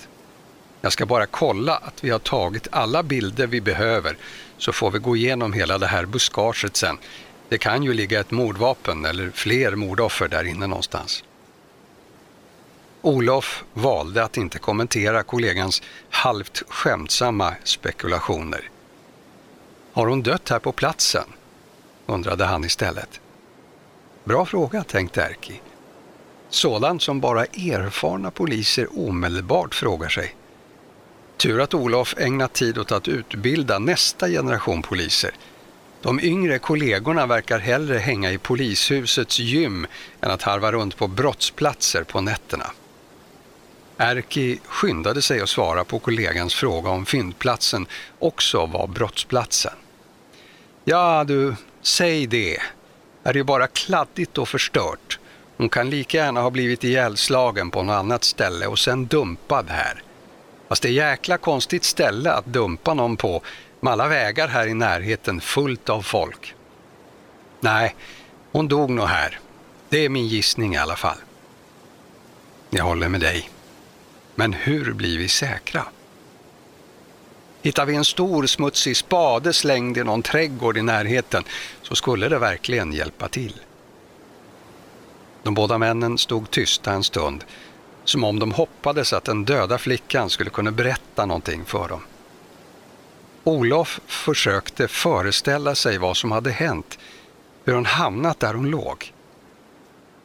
Jag 0.80 0.92
ska 0.92 1.06
bara 1.06 1.26
kolla 1.26 1.76
att 1.76 2.04
vi 2.04 2.10
har 2.10 2.18
tagit 2.18 2.68
alla 2.70 3.02
bilder 3.02 3.46
vi 3.46 3.60
behöver 3.60 4.16
så 4.58 4.72
får 4.72 4.90
vi 4.90 4.98
gå 4.98 5.16
igenom 5.16 5.52
hela 5.52 5.78
det 5.78 5.86
här 5.86 6.06
buskaget 6.06 6.76
sen. 6.76 6.98
Det 7.48 7.58
kan 7.58 7.82
ju 7.82 7.94
ligga 7.94 8.20
ett 8.20 8.30
mordvapen 8.30 9.04
eller 9.04 9.30
fler 9.30 9.74
mordoffer 9.74 10.28
där 10.28 10.44
inne 10.44 10.66
någonstans. 10.66 11.24
Olof 13.02 13.64
valde 13.74 14.24
att 14.24 14.36
inte 14.36 14.58
kommentera 14.58 15.22
kollegans 15.22 15.82
halvt 16.10 16.62
skämtsamma 16.68 17.54
spekulationer. 17.64 18.70
Har 19.92 20.06
hon 20.06 20.22
dött 20.22 20.48
här 20.48 20.58
på 20.58 20.72
platsen? 20.72 21.24
undrade 22.06 22.44
han 22.44 22.64
istället. 22.64 23.20
Bra 24.24 24.46
fråga, 24.46 24.84
tänkte 24.84 25.22
Erki. 25.22 25.60
Sådant 26.48 27.02
som 27.02 27.20
bara 27.20 27.44
erfarna 27.44 28.30
poliser 28.30 29.08
omedelbart 29.08 29.74
frågar 29.74 30.08
sig. 30.08 30.34
Tur 31.36 31.60
att 31.60 31.74
Olof 31.74 32.14
ägnat 32.18 32.52
tid 32.52 32.78
åt 32.78 32.92
att 32.92 33.08
utbilda 33.08 33.78
nästa 33.78 34.28
generation 34.28 34.82
poliser. 34.82 35.30
De 36.02 36.20
yngre 36.20 36.58
kollegorna 36.58 37.26
verkar 37.26 37.58
hellre 37.58 37.98
hänga 37.98 38.32
i 38.32 38.38
polishusets 38.38 39.38
gym 39.38 39.86
än 40.20 40.30
att 40.30 40.42
harva 40.42 40.72
runt 40.72 40.96
på 40.96 41.08
brottsplatser 41.08 42.04
på 42.04 42.20
nätterna. 42.20 42.70
Erki 44.02 44.58
skyndade 44.66 45.22
sig 45.22 45.40
att 45.40 45.48
svara 45.48 45.84
på 45.84 45.98
kollegans 45.98 46.54
fråga 46.54 46.90
om 46.90 47.06
fyndplatsen 47.06 47.86
också 48.18 48.66
var 48.66 48.86
brottsplatsen. 48.86 49.72
Ja 50.84 51.24
du, 51.24 51.54
säg 51.82 52.26
det. 52.26 52.58
Är 53.22 53.32
det 53.32 53.44
bara 53.44 53.66
kladdigt 53.66 54.38
och 54.38 54.48
förstört. 54.48 55.18
Hon 55.56 55.68
kan 55.68 55.90
lika 55.90 56.18
gärna 56.18 56.40
ha 56.40 56.50
blivit 56.50 56.84
ihjälslagen 56.84 57.70
på 57.70 57.82
något 57.82 57.94
annat 57.94 58.24
ställe 58.24 58.66
och 58.66 58.78
sen 58.78 59.06
dumpad 59.06 59.70
här. 59.70 60.02
Fast 60.68 60.82
det 60.82 60.88
är 60.88 60.92
jäkla 60.92 61.38
konstigt 61.38 61.84
ställe 61.84 62.32
att 62.32 62.46
dumpa 62.46 62.94
någon 62.94 63.16
på 63.16 63.42
med 63.80 63.92
alla 63.92 64.08
vägar 64.08 64.48
här 64.48 64.66
i 64.66 64.74
närheten 64.74 65.40
fullt 65.40 65.88
av 65.88 66.02
folk. 66.02 66.54
Nej, 67.60 67.94
hon 68.52 68.68
dog 68.68 68.90
nog 68.90 69.06
här. 69.06 69.40
Det 69.88 70.04
är 70.04 70.08
min 70.08 70.26
gissning 70.26 70.74
i 70.74 70.78
alla 70.78 70.96
fall. 70.96 71.18
Jag 72.70 72.84
håller 72.84 73.08
med 73.08 73.20
dig. 73.20 73.50
Men 74.34 74.52
hur 74.52 74.92
blir 74.92 75.18
vi 75.18 75.28
säkra? 75.28 75.84
Hittar 77.62 77.86
vi 77.86 77.94
en 77.94 78.04
stor 78.04 78.46
smutsig 78.46 78.96
spade 78.96 79.52
slängd 79.52 79.98
i 79.98 80.04
någon 80.04 80.22
trädgård 80.22 80.76
i 80.76 80.82
närheten 80.82 81.44
så 81.82 81.94
skulle 81.94 82.28
det 82.28 82.38
verkligen 82.38 82.92
hjälpa 82.92 83.28
till. 83.28 83.60
De 85.42 85.54
båda 85.54 85.78
männen 85.78 86.18
stod 86.18 86.50
tysta 86.50 86.92
en 86.92 87.04
stund, 87.04 87.44
som 88.04 88.24
om 88.24 88.38
de 88.38 88.52
hoppades 88.52 89.12
att 89.12 89.24
den 89.24 89.44
döda 89.44 89.78
flickan 89.78 90.30
skulle 90.30 90.50
kunna 90.50 90.70
berätta 90.70 91.26
någonting 91.26 91.64
för 91.64 91.88
dem. 91.88 92.00
Olof 93.44 94.00
försökte 94.06 94.88
föreställa 94.88 95.74
sig 95.74 95.98
vad 95.98 96.16
som 96.16 96.32
hade 96.32 96.50
hänt, 96.50 96.98
hur 97.64 97.74
hon 97.74 97.86
hamnat 97.86 98.40
där 98.40 98.54
hon 98.54 98.70
låg. 98.70 99.12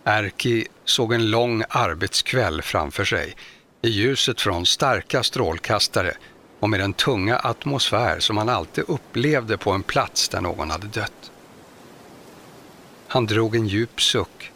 Erki 0.03 0.67
såg 0.85 1.13
en 1.13 1.31
lång 1.31 1.63
arbetskväll 1.69 2.61
framför 2.61 3.05
sig 3.05 3.35
i 3.81 3.89
ljuset 3.89 4.41
från 4.41 4.65
starka 4.65 5.23
strålkastare 5.23 6.13
och 6.59 6.69
med 6.69 6.79
den 6.79 6.93
tunga 6.93 7.37
atmosfär 7.37 8.19
som 8.19 8.37
han 8.37 8.49
alltid 8.49 8.83
upplevde 8.87 9.57
på 9.57 9.71
en 9.71 9.83
plats 9.83 10.29
där 10.29 10.41
någon 10.41 10.71
hade 10.71 10.87
dött. 10.87 11.31
Han 13.07 13.25
drog 13.25 13.55
en 13.55 13.67
djup 13.67 14.01
suck 14.01 14.51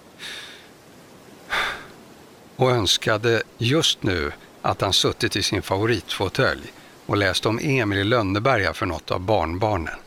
och 2.56 2.72
önskade 2.72 3.44
just 3.58 4.04
nu 4.04 4.32
att 4.62 4.82
han 4.82 4.94
suttit 4.94 5.36
i 5.36 5.44
sin 5.44 5.62
favoritfåtölj 5.62 6.74
och 7.06 7.18
läst 7.18 7.46
om 7.46 7.60
Emil 7.62 8.00
i 8.00 8.04
Lönneberga 8.04 8.74
för 8.74 8.86
något 8.86 9.12
av 9.12 9.20
barnbarnen. 9.20 10.00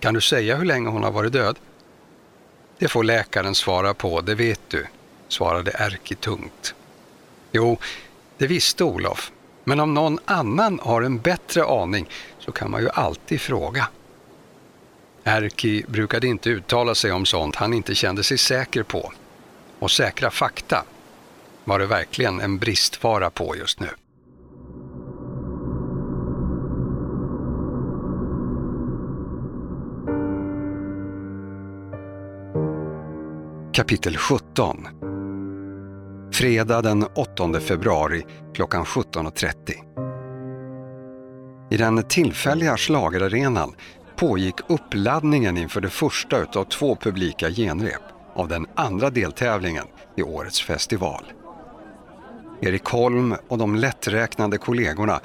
Kan 0.00 0.14
du 0.14 0.20
säga 0.20 0.56
hur 0.56 0.64
länge 0.64 0.88
hon 0.88 1.02
har 1.02 1.10
varit 1.10 1.32
död? 1.32 1.56
Det 2.78 2.88
får 2.88 3.04
läkaren 3.04 3.54
svara 3.54 3.94
på, 3.94 4.20
det 4.20 4.34
vet 4.34 4.60
du, 4.68 4.86
svarade 5.28 5.72
Erki 5.74 6.14
tungt. 6.14 6.74
Jo, 7.56 7.78
det 8.38 8.46
visste 8.46 8.84
Olof, 8.84 9.32
men 9.64 9.80
om 9.80 9.94
någon 9.94 10.18
annan 10.24 10.80
har 10.82 11.02
en 11.02 11.18
bättre 11.18 11.64
aning 11.64 12.08
så 12.38 12.52
kan 12.52 12.70
man 12.70 12.82
ju 12.82 12.88
alltid 12.90 13.40
fråga. 13.40 13.88
Erki 15.24 15.84
brukade 15.88 16.26
inte 16.26 16.50
uttala 16.50 16.94
sig 16.94 17.12
om 17.12 17.26
sånt 17.26 17.56
han 17.56 17.74
inte 17.74 17.94
kände 17.94 18.22
sig 18.22 18.38
säker 18.38 18.82
på. 18.82 19.12
Och 19.78 19.90
säkra 19.90 20.30
fakta 20.30 20.84
var 21.64 21.78
det 21.78 21.86
verkligen 21.86 22.40
en 22.40 22.58
bristvara 22.58 23.30
på 23.30 23.56
just 23.56 23.80
nu. 23.80 23.88
Kapitel 33.72 34.16
17 34.16 34.88
Fredag 36.34 36.82
den 36.82 37.04
8 37.14 37.60
februari 37.60 38.24
klockan 38.54 38.84
17.30. 38.84 39.72
I 41.70 41.76
den 41.76 42.02
tillfälliga 42.02 42.76
schlagerarenan 42.76 43.74
pågick 44.16 44.54
uppladdningen 44.68 45.56
inför 45.56 45.80
det 45.80 45.90
första 45.90 46.46
av 46.54 46.64
två 46.64 46.96
publika 46.96 47.50
genrep 47.50 48.02
av 48.34 48.48
den 48.48 48.66
andra 48.74 49.10
deltävlingen 49.10 49.84
i 50.16 50.22
årets 50.22 50.62
festival. 50.62 51.24
Erik 52.60 52.84
Holm 52.84 53.34
och 53.48 53.58
de 53.58 53.76
lätträknande 53.76 54.58
kollegorna 54.58 55.20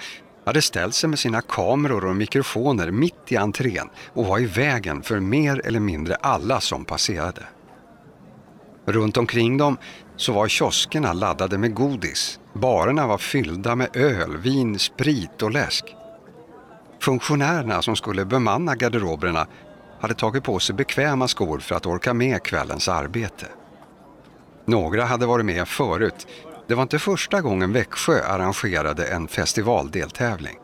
hade 0.45 0.61
ställt 0.61 0.95
sig 0.95 1.09
med 1.09 1.19
sina 1.19 1.41
kameror 1.41 2.05
och 2.05 2.15
mikrofoner 2.15 2.91
mitt 2.91 3.31
i 3.31 3.37
entrén 3.37 3.89
och 4.13 4.25
var 4.25 4.39
i 4.39 4.45
vägen 4.45 5.01
för 5.01 5.19
mer 5.19 5.61
eller 5.65 5.79
mindre 5.79 6.15
alla 6.15 6.61
som 6.61 6.85
passerade. 6.85 7.43
Runt 8.85 9.17
omkring 9.17 9.57
dem 9.57 9.77
så 10.19 10.33
var 10.33 10.47
kioskerna 10.47 11.13
laddade 11.13 11.57
med 11.57 11.73
godis 11.73 12.39
Barerna 12.53 13.07
var 13.07 13.17
fyllda 13.17 13.75
med 13.75 13.95
öl, 13.95 14.37
vin, 14.37 14.79
sprit 14.79 15.41
och 15.41 15.51
läsk. 15.51 15.95
Funktionärerna 17.01 17.81
som 17.81 17.95
skulle 17.95 18.25
bemanna 18.25 18.75
garderoberna 18.75 19.47
hade 19.99 20.13
tagit 20.13 20.43
på 20.43 20.59
sig 20.59 20.75
bekväma 20.75 21.27
skor 21.27 21.59
för 21.59 21.75
att 21.75 21.85
orka 21.85 22.13
med 22.13 22.43
kvällens 22.43 22.87
arbete. 22.87 23.45
Några 24.65 25.05
hade 25.05 25.25
varit 25.25 25.45
med 25.45 25.67
förut. 25.67 26.27
Det 26.67 26.75
var 26.75 26.83
inte 26.83 26.99
första 26.99 27.41
gången 27.41 27.73
Växjö 27.73 28.23
arrangerade 28.23 29.07
en 29.07 29.27
festivaldeltävling. 29.27 30.57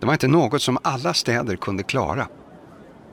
Det 0.00 0.06
var 0.06 0.12
inte 0.12 0.28
något 0.28 0.62
som 0.62 0.78
alla 0.82 1.14
städer 1.14 1.56
kunde 1.56 1.82
klara. 1.82 2.28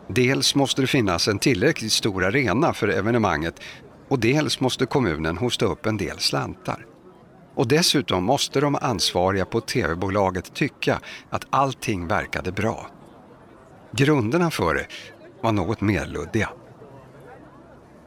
Dels 0.08 0.56
måste 0.56 0.82
det 0.82 0.88
finnas 0.88 1.28
en 1.28 1.40
tillräckligt 1.40 1.92
stor 1.92 2.26
arena 2.26 2.74
för 2.74 2.88
evenemanget 2.88 3.60
och 4.08 4.20
dels 4.20 4.60
måste 4.60 4.86
kommunen 4.86 5.38
hosta 5.38 5.66
upp 5.66 5.86
en 5.86 5.98
del 5.98 6.20
slantar. 6.20 6.86
Och 7.56 7.68
dessutom 7.68 8.24
måste 8.24 8.60
de 8.60 8.76
ansvariga 8.76 9.46
på 9.46 9.62
tv-bolaget 9.62 10.54
tycka 10.54 11.00
att 11.30 11.46
allting 11.50 12.08
verkade 12.08 12.52
bra. 12.52 12.88
Grunderna 13.92 14.52
för 14.52 14.74
det 14.74 14.88
var 15.42 15.52
något 15.52 15.82
mer 15.82 16.06
luddiga. 16.06 16.50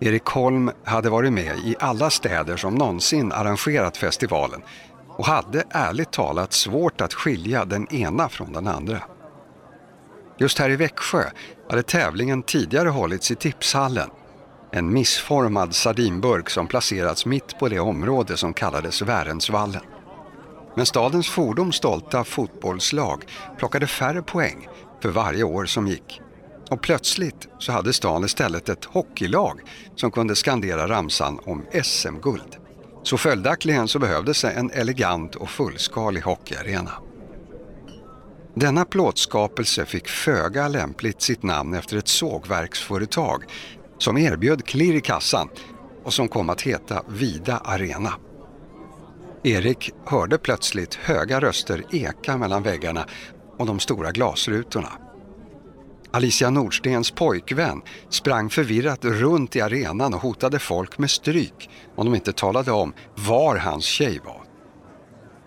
Erik 0.00 0.26
Holm 0.26 0.70
hade 0.84 1.10
varit 1.10 1.32
med 1.32 1.58
i 1.58 1.76
alla 1.78 2.10
städer 2.10 2.56
som 2.56 2.74
någonsin 2.74 3.32
arrangerat 3.32 3.96
festivalen 3.96 4.62
och 5.08 5.26
hade 5.26 5.64
ärligt 5.70 6.10
talat 6.10 6.52
svårt 6.52 7.00
att 7.00 7.14
skilja 7.14 7.64
den 7.64 7.94
ena 7.94 8.28
från 8.28 8.52
den 8.52 8.66
andra. 8.66 9.02
Just 10.38 10.58
här 10.58 10.70
i 10.70 10.76
Växjö 10.76 11.22
hade 11.70 11.82
tävlingen 11.82 12.42
tidigare 12.42 12.88
hållits 12.88 13.30
i 13.30 13.34
tipshallen. 13.34 14.10
En 14.72 14.92
missformad 14.92 15.74
sardinburk 15.74 16.50
som 16.50 16.66
placerats 16.66 17.26
mitt 17.26 17.58
på 17.58 17.68
det 17.68 17.80
område 17.80 18.36
som 18.36 18.54
kallades 18.54 19.02
Värensvallen. 19.02 19.82
Men 20.76 20.86
stadens 20.86 21.28
fordom 21.28 21.72
stolta 21.72 22.24
fotbollslag 22.24 23.24
plockade 23.58 23.86
färre 23.86 24.22
poäng 24.22 24.68
för 25.02 25.08
varje 25.08 25.42
år 25.42 25.64
som 25.64 25.86
gick. 25.86 26.20
Och 26.70 26.82
plötsligt 26.82 27.48
så 27.58 27.72
hade 27.72 27.92
stan 27.92 28.24
istället 28.24 28.68
ett 28.68 28.84
hockeylag 28.84 29.60
som 29.96 30.10
kunde 30.10 30.36
skandera 30.36 30.88
ramsan 30.88 31.40
om 31.44 31.64
SM-guld. 31.82 32.56
Så 33.02 33.16
följaktligen 33.16 33.88
så 33.88 33.98
behövdes 33.98 34.44
en 34.44 34.70
elegant 34.70 35.34
och 35.34 35.50
fullskalig 35.50 36.20
hockeyarena. 36.20 36.92
Denna 38.54 38.84
plåtskapelse 38.84 39.84
fick 39.84 40.08
föga 40.08 40.68
lämpligt 40.68 41.22
sitt 41.22 41.42
namn 41.42 41.74
efter 41.74 41.96
ett 41.96 42.08
sågverksföretag 42.08 43.44
som 43.98 44.18
erbjöd 44.18 44.64
klirr 44.64 44.94
i 44.94 45.00
kassan 45.00 45.48
och 46.04 46.14
som 46.14 46.28
kom 46.28 46.50
att 46.50 46.62
heta 46.62 47.02
Vida 47.08 47.56
Arena. 47.56 48.12
Erik 49.42 49.90
hörde 50.06 50.38
plötsligt 50.38 50.94
höga 50.94 51.40
röster 51.40 51.84
eka 51.92 52.36
mellan 52.36 52.62
väggarna 52.62 53.06
och 53.56 53.66
de 53.66 53.80
stora 53.80 54.10
glasrutorna. 54.10 54.92
Alicia 56.10 56.50
Nordstens 56.50 57.10
pojkvän 57.10 57.82
sprang 58.08 58.50
förvirrat 58.50 59.04
runt 59.04 59.56
i 59.56 59.60
arenan 59.60 60.14
och 60.14 60.20
hotade 60.20 60.58
folk 60.58 60.98
med 60.98 61.10
stryk 61.10 61.70
om 61.96 62.06
de 62.06 62.14
inte 62.14 62.32
talade 62.32 62.72
om 62.72 62.92
var 63.14 63.56
hans 63.56 63.84
tjej 63.84 64.20
var. 64.24 64.42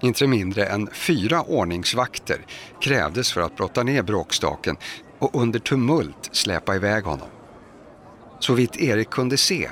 Inte 0.02 0.28
mindre 0.28 0.66
än 0.66 0.90
fyra 0.94 1.42
ordningsvakter 1.42 2.46
krävdes 2.82 3.32
för 3.32 3.42
att 3.42 3.56
brotta 3.56 3.84
ner 3.84 4.04
bråkstaken 4.04 4.78
och 5.20 5.42
under 5.42 5.60
tumult 5.60 6.30
släpa 6.32 6.76
iväg 6.76 7.04
honom. 7.04 7.28
Så 8.41 8.54
vitt 8.54 8.77
Erik 8.77 9.10
kunde 9.10 9.38
se 9.38 9.69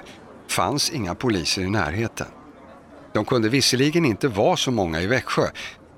fanns 0.47 0.89
inga 0.89 1.15
poliser 1.15 1.61
i 1.61 1.69
närheten. 1.69 2.27
De 3.13 3.25
kunde 3.25 3.49
visserligen 3.49 4.05
inte 4.05 4.27
vara 4.27 4.57
så 4.57 4.71
många 4.71 5.01
i 5.01 5.07
Växjö, 5.07 5.47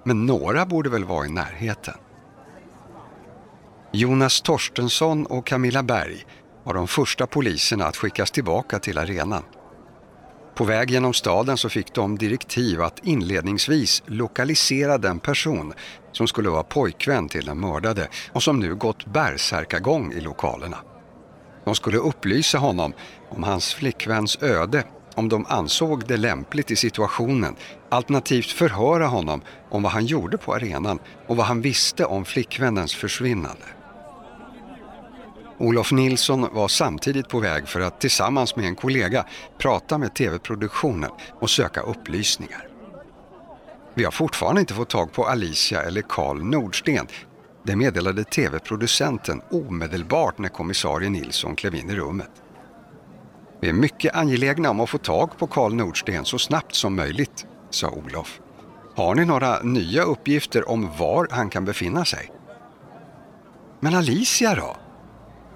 men 0.03 0.25
några 0.25 0.65
borde 0.65 0.89
väl 0.89 1.03
vara 1.03 1.25
i 1.25 1.29
närheten. 1.29 1.93
Jonas 3.91 4.41
Torstensson 4.41 5.25
och 5.25 5.45
Camilla 5.45 5.83
Berg 5.83 6.25
var 6.63 6.73
de 6.73 6.87
första 6.87 7.27
poliserna 7.27 7.85
att 7.85 7.97
skickas 7.97 8.31
tillbaka 8.31 8.79
till 8.79 8.97
arenan. 8.97 9.43
På 10.55 10.63
väg 10.63 10.91
genom 10.91 11.13
staden 11.13 11.57
så 11.57 11.69
fick 11.69 11.93
de 11.93 12.17
direktiv 12.17 12.81
att 12.81 12.99
inledningsvis 13.03 14.03
lokalisera 14.05 14.97
den 14.97 15.19
person 15.19 15.73
som 16.11 16.27
skulle 16.27 16.49
vara 16.49 16.63
pojkvän 16.63 17.29
till 17.29 17.45
den 17.45 17.59
mördade 17.59 18.07
och 18.33 18.43
som 18.43 18.59
nu 18.59 18.75
gått 18.75 19.05
bärsärkagång 19.05 20.13
i 20.13 20.21
lokalerna. 20.21 20.77
De 21.63 21.75
skulle 21.75 21.97
upplysa 21.97 22.57
honom 22.57 22.93
om 23.29 23.43
hans 23.43 23.73
flickväns 23.73 24.37
öde 24.41 24.83
om 25.15 25.29
de 25.29 25.45
ansåg 25.49 26.07
det 26.07 26.17
lämpligt 26.17 26.71
i 26.71 26.75
situationen, 26.75 27.55
alternativt 27.89 28.51
förhöra 28.51 29.07
honom 29.07 29.41
om 29.69 29.83
vad 29.83 29.91
han 29.91 30.05
gjorde 30.05 30.37
på 30.37 30.53
arenan 30.53 30.99
och 31.27 31.37
vad 31.37 31.45
han 31.45 31.61
visste 31.61 32.05
om 32.05 32.25
flickvännens 32.25 32.95
försvinnande. 32.95 33.65
Olof 35.57 35.91
Nilsson 35.91 36.47
var 36.53 36.67
samtidigt 36.67 37.29
på 37.29 37.39
väg 37.39 37.67
för 37.67 37.79
att 37.79 38.01
tillsammans 38.01 38.55
med 38.55 38.65
en 38.65 38.75
kollega 38.75 39.25
prata 39.57 39.97
med 39.97 40.13
tv-produktionen 40.13 41.11
och 41.39 41.49
söka 41.49 41.81
upplysningar. 41.81 42.67
Vi 43.93 44.03
har 44.03 44.11
fortfarande 44.11 44.61
inte 44.61 44.73
fått 44.73 44.89
tag 44.89 45.13
på 45.13 45.25
Alicia 45.25 45.81
eller 45.81 46.01
Karl 46.01 46.43
Nordsten. 46.43 47.07
Det 47.63 47.75
meddelade 47.75 48.23
tv-producenten 48.23 49.41
omedelbart 49.51 50.37
när 50.37 50.49
kommissarie 50.49 51.09
Nilsson 51.09 51.55
klev 51.55 51.75
in 51.75 51.89
i 51.89 51.95
rummet. 51.95 52.31
Vi 53.61 53.69
är 53.69 53.73
mycket 53.73 54.15
angelägna 54.15 54.69
om 54.69 54.79
att 54.79 54.89
få 54.89 54.97
tag 54.97 55.37
på 55.37 55.47
Karl 55.47 55.73
Nordsten 55.73 56.25
så 56.25 56.39
snabbt 56.39 56.75
som 56.75 56.95
möjligt, 56.95 57.45
sa 57.69 57.89
Olof. 57.89 58.39
Har 58.95 59.15
ni 59.15 59.25
några 59.25 59.61
nya 59.61 60.03
uppgifter 60.03 60.69
om 60.69 60.89
var 60.97 61.27
han 61.31 61.49
kan 61.49 61.65
befinna 61.65 62.05
sig? 62.05 62.31
Men 63.79 63.95
Alicia 63.95 64.55
då? 64.55 64.77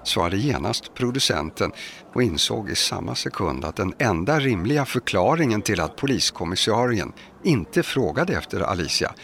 svarade 0.04 0.36
genast 0.36 0.94
producenten 0.94 1.72
och 2.14 2.22
insåg 2.22 2.70
i 2.70 2.74
samma 2.74 3.14
sekund 3.14 3.64
att 3.64 3.76
den 3.76 3.94
enda 3.98 4.40
rimliga 4.40 4.84
förklaringen 4.84 5.62
till 5.62 5.80
att 5.80 5.96
poliskommissarien 5.96 7.12
inte 7.44 7.82
frågade 7.82 8.32
efter 8.32 8.60
Alicia 8.60 9.14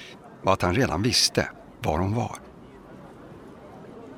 var 0.42 0.52
att 0.52 0.62
han 0.62 0.74
redan 0.74 1.02
visste 1.02 1.48
var 1.82 1.98
hon 1.98 2.14
var. 2.14 2.51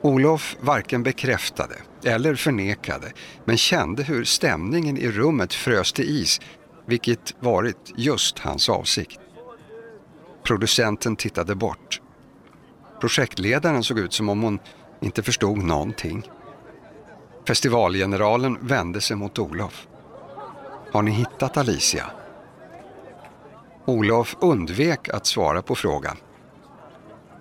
Olof 0.04 0.56
varken 0.60 1.02
bekräftade 1.02 1.74
eller 2.04 2.34
förnekade 2.34 3.12
men 3.44 3.56
kände 3.56 4.02
hur 4.02 4.24
stämningen 4.24 4.98
i 4.98 5.08
rummet 5.08 5.54
frös 5.54 5.92
till 5.92 6.22
is 6.22 6.40
vilket 6.86 7.34
varit 7.40 7.92
just 7.96 8.38
hans 8.38 8.68
avsikt. 8.68 9.20
Producenten 10.42 11.16
tittade 11.16 11.54
bort. 11.54 12.00
Projektledaren 13.00 13.82
såg 13.82 13.98
ut 13.98 14.12
som 14.12 14.28
om 14.28 14.42
hon 14.42 14.58
inte 15.00 15.22
förstod 15.22 15.58
någonting. 15.58 16.30
Festivalgeneralen 17.46 18.58
vände 18.60 19.00
sig 19.00 19.16
mot 19.16 19.38
Olof. 19.38 19.86
Har 20.92 21.02
ni 21.02 21.10
hittat 21.10 21.56
Alicia? 21.56 22.10
Olof 23.84 24.36
undvek 24.40 25.08
att 25.08 25.26
svara 25.26 25.62
på 25.62 25.74
frågan. 25.74 26.16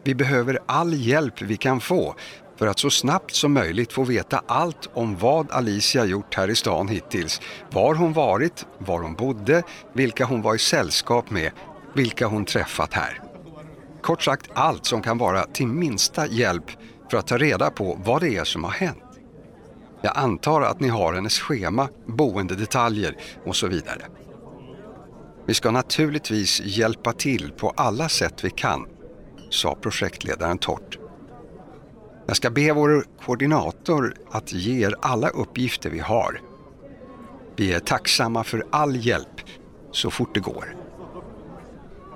Vi 0.04 0.15
behöver 0.15 0.60
all 0.65 0.93
hjälp 0.93 1.41
vi 1.41 1.58
kan 1.58 1.80
få 1.80 2.15
för 2.57 2.67
att 2.67 2.79
så 2.79 2.89
snabbt 2.89 3.35
som 3.35 3.53
möjligt 3.53 3.93
få 3.93 4.03
veta 4.03 4.41
allt 4.47 4.89
om 4.93 5.17
vad 5.17 5.51
Alicia 5.51 6.05
gjort 6.05 6.35
här 6.35 6.49
i 6.49 6.55
stan 6.55 6.87
hittills. 6.87 7.41
Var 7.71 7.95
hon 7.95 8.13
varit, 8.13 8.65
var 8.77 9.01
hon 9.01 9.15
bodde, 9.15 9.63
vilka 9.93 10.25
hon 10.25 10.41
var 10.41 10.55
i 10.55 10.59
sällskap 10.59 11.29
med, 11.29 11.51
vilka 11.93 12.27
hon 12.27 12.45
träffat 12.45 12.93
här. 12.93 13.21
Kort 14.01 14.23
sagt 14.23 14.49
allt 14.53 14.85
som 14.85 15.01
kan 15.01 15.17
vara 15.17 15.43
till 15.43 15.67
minsta 15.67 16.27
hjälp 16.27 16.71
för 17.11 17.17
att 17.17 17.27
ta 17.27 17.37
reda 17.37 17.69
på 17.69 17.99
vad 18.05 18.21
det 18.21 18.35
är 18.35 18.43
som 18.43 18.63
har 18.63 18.71
hänt. 18.71 19.03
Jag 20.01 20.17
antar 20.17 20.61
att 20.61 20.79
ni 20.79 20.87
har 20.87 21.13
hennes 21.13 21.39
schema, 21.39 21.89
boendedetaljer 22.07 23.17
och 23.45 23.55
så 23.55 23.67
vidare. 23.67 24.01
Vi 25.45 25.53
ska 25.53 25.71
naturligtvis 25.71 26.61
hjälpa 26.61 27.13
till 27.13 27.51
på 27.51 27.69
alla 27.69 28.09
sätt 28.09 28.43
vi 28.43 28.49
kan, 28.49 28.87
sa 29.49 29.75
projektledaren 29.75 30.57
torrt. 30.57 31.02
Jag 32.25 32.36
ska 32.36 32.49
be 32.49 32.73
vår 32.73 33.05
koordinator 33.25 34.13
att 34.31 34.53
ge 34.53 34.86
er 34.86 34.95
alla 35.01 35.29
uppgifter 35.29 35.89
vi 35.89 35.99
har. 35.99 36.41
Vi 37.55 37.73
är 37.73 37.79
tacksamma 37.79 38.43
för 38.43 38.65
all 38.69 39.05
hjälp 39.05 39.41
så 39.91 40.12
fort 40.12 40.33
det 40.33 40.39
går. 40.39 40.75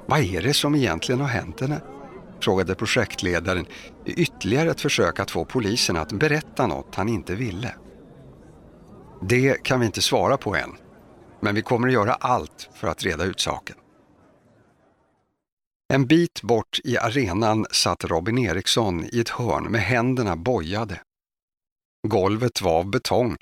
Vad 0.05 0.19
är 0.19 0.41
det 0.41 0.53
som 0.53 0.75
egentligen 0.75 1.21
har 1.21 1.27
hänt 1.27 1.61
henne? 1.61 1.81
frågade 2.39 2.75
projektledaren 2.75 3.65
i 4.05 4.11
ytterligare 4.11 4.71
ett 4.71 4.81
försök 4.81 5.19
att 5.19 5.31
få 5.31 5.45
polisen 5.45 5.97
att 5.97 6.11
berätta 6.11 6.67
något 6.67 6.95
han 6.95 7.09
inte 7.09 7.35
ville. 7.35 7.75
Det 9.21 9.63
kan 9.63 9.79
vi 9.79 9.85
inte 9.85 10.01
svara 10.01 10.37
på 10.37 10.55
än, 10.55 10.75
men 11.39 11.55
vi 11.55 11.61
kommer 11.61 11.87
att 11.87 11.93
göra 11.93 12.13
allt 12.13 12.69
för 12.73 12.87
att 12.87 13.03
reda 13.03 13.23
ut 13.23 13.39
saken. 13.39 13.75
En 15.93 16.07
bit 16.07 16.41
bort 16.41 16.79
i 16.83 16.97
arenan 16.97 17.65
satt 17.71 18.03
Robin 18.03 18.37
Eriksson 18.37 19.05
i 19.05 19.19
ett 19.19 19.29
hörn 19.29 19.71
med 19.71 19.81
händerna 19.81 20.35
bojade. 20.35 21.01
Golvet 22.07 22.61
var 22.61 22.79
av 22.79 22.89
betong 22.89 23.37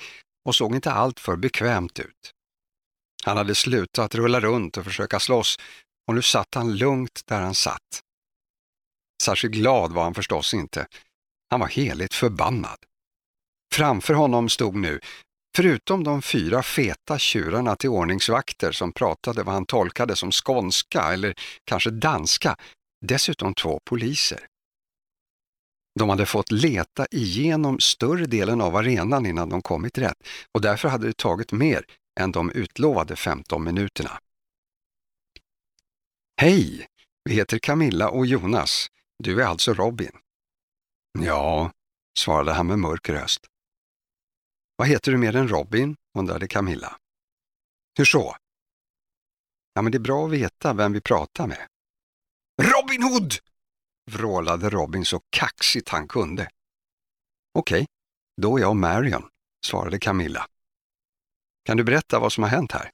och 0.45 0.55
såg 0.55 0.75
inte 0.75 0.91
allt 0.91 1.19
för 1.19 1.36
bekvämt 1.36 1.99
ut. 1.99 2.31
Han 3.25 3.38
hade 3.38 3.55
slutat 3.55 4.15
rulla 4.15 4.39
runt 4.39 4.77
och 4.77 4.84
försöka 4.84 5.19
slåss 5.19 5.58
och 6.08 6.15
nu 6.15 6.21
satt 6.21 6.55
han 6.55 6.77
lugnt 6.77 7.21
där 7.25 7.41
han 7.41 7.55
satt. 7.55 8.01
Särskilt 9.23 9.53
glad 9.53 9.91
var 9.91 10.03
han 10.03 10.13
förstås 10.13 10.53
inte. 10.53 10.88
Han 11.49 11.60
var 11.60 11.67
heligt 11.67 12.13
förbannad. 12.13 12.77
Framför 13.73 14.13
honom 14.13 14.49
stod 14.49 14.75
nu, 14.75 14.99
förutom 15.56 16.04
de 16.04 16.22
fyra 16.22 16.63
feta 16.63 17.20
tjurarna 17.20 17.76
till 17.76 17.89
ordningsvakter 17.89 18.72
som 18.72 18.91
pratade 18.91 19.44
vad 19.44 19.54
han 19.54 19.65
tolkade 19.65 20.15
som 20.15 20.32
skånska 20.32 21.13
eller 21.13 21.36
kanske 21.65 21.89
danska, 21.89 22.56
dessutom 23.06 23.54
två 23.54 23.80
poliser. 23.84 24.48
De 26.00 26.10
hade 26.10 26.26
fått 26.26 26.52
leta 26.52 27.06
igenom 27.12 27.80
större 27.80 28.26
delen 28.26 28.62
av 28.62 28.76
arenan 28.76 29.26
innan 29.26 29.50
de 29.50 29.62
kommit 29.62 29.98
rätt 29.98 30.18
och 30.52 30.62
därför 30.62 30.89
hade 30.89 31.08
det 31.08 31.18
tagit 31.18 31.52
mer 31.52 31.86
än 32.20 32.32
de 32.32 32.52
utlovade 32.52 33.15
15 33.15 33.63
minuterna. 33.63 34.20
Hej, 36.41 36.88
vi 37.30 37.36
heter 37.36 37.60
Camilla 37.60 38.10
och 38.10 38.26
Jonas. 38.26 38.88
Du 39.24 39.41
är 39.41 39.46
alltså 39.46 39.74
Robin? 39.74 40.12
Ja, 41.20 41.72
svarade 42.20 42.54
han 42.54 42.68
med 42.68 42.80
mörk 42.80 43.10
röst. 43.10 43.41
Vad 44.75 44.88
heter 44.88 45.11
du 45.11 45.17
mer 45.17 45.35
än 45.35 45.47
Robin? 45.47 45.95
undrade 46.17 46.47
Camilla. 46.47 46.97
Hur 47.97 48.05
så? 48.05 48.35
Ja, 49.73 49.81
men 49.81 49.91
det 49.91 49.97
är 49.97 49.99
bra 49.99 50.25
att 50.25 50.31
veta 50.31 50.73
vem 50.73 50.93
vi 50.93 51.01
pratar 51.01 51.47
med. 51.47 51.67
Robin 52.61 53.03
Hood! 53.03 53.33
vrålade 54.11 54.69
Robin 54.69 55.05
så 55.05 55.21
kaxigt 55.29 55.89
han 55.89 56.07
kunde. 56.07 56.49
Okej, 57.53 57.85
då 58.41 58.57
är 58.57 58.61
jag 58.61 58.75
Marion, 58.75 59.29
svarade 59.65 59.99
Camilla. 59.99 60.47
Kan 61.65 61.77
du 61.77 61.83
berätta 61.83 62.19
vad 62.19 62.33
som 62.33 62.43
har 62.43 62.49
hänt 62.49 62.71
här? 62.71 62.91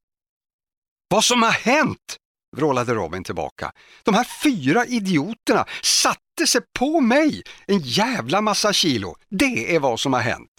Vad 1.08 1.24
som 1.24 1.44
har 1.44 1.52
hänt? 1.52 2.18
vrålade 2.58 2.94
Robin 2.94 3.24
tillbaka. 3.24 3.72
De 4.04 4.16
här 4.16 4.28
fyra 4.44 4.86
idioterna 4.86 5.66
satte 5.84 6.48
sig 6.48 6.62
på 6.80 7.02
mig! 7.02 7.44
En 7.66 7.80
jävla 7.80 8.42
massa 8.42 8.74
kilo. 8.74 9.16
Det 9.30 9.76
är 9.76 9.80
vad 9.80 10.00
som 10.00 10.14
har 10.14 10.22
hänt. 10.22 10.52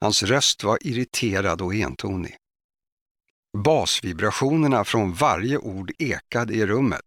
Hans 0.00 0.22
röst 0.22 0.64
var 0.64 0.78
irriterad 0.86 1.62
och 1.62 1.74
entonig. 1.74 2.36
Basvibrationerna 3.64 4.84
från 4.84 5.12
varje 5.12 5.58
ord 5.58 5.92
ekade 5.98 6.54
i 6.54 6.66
rummet. 6.66 7.04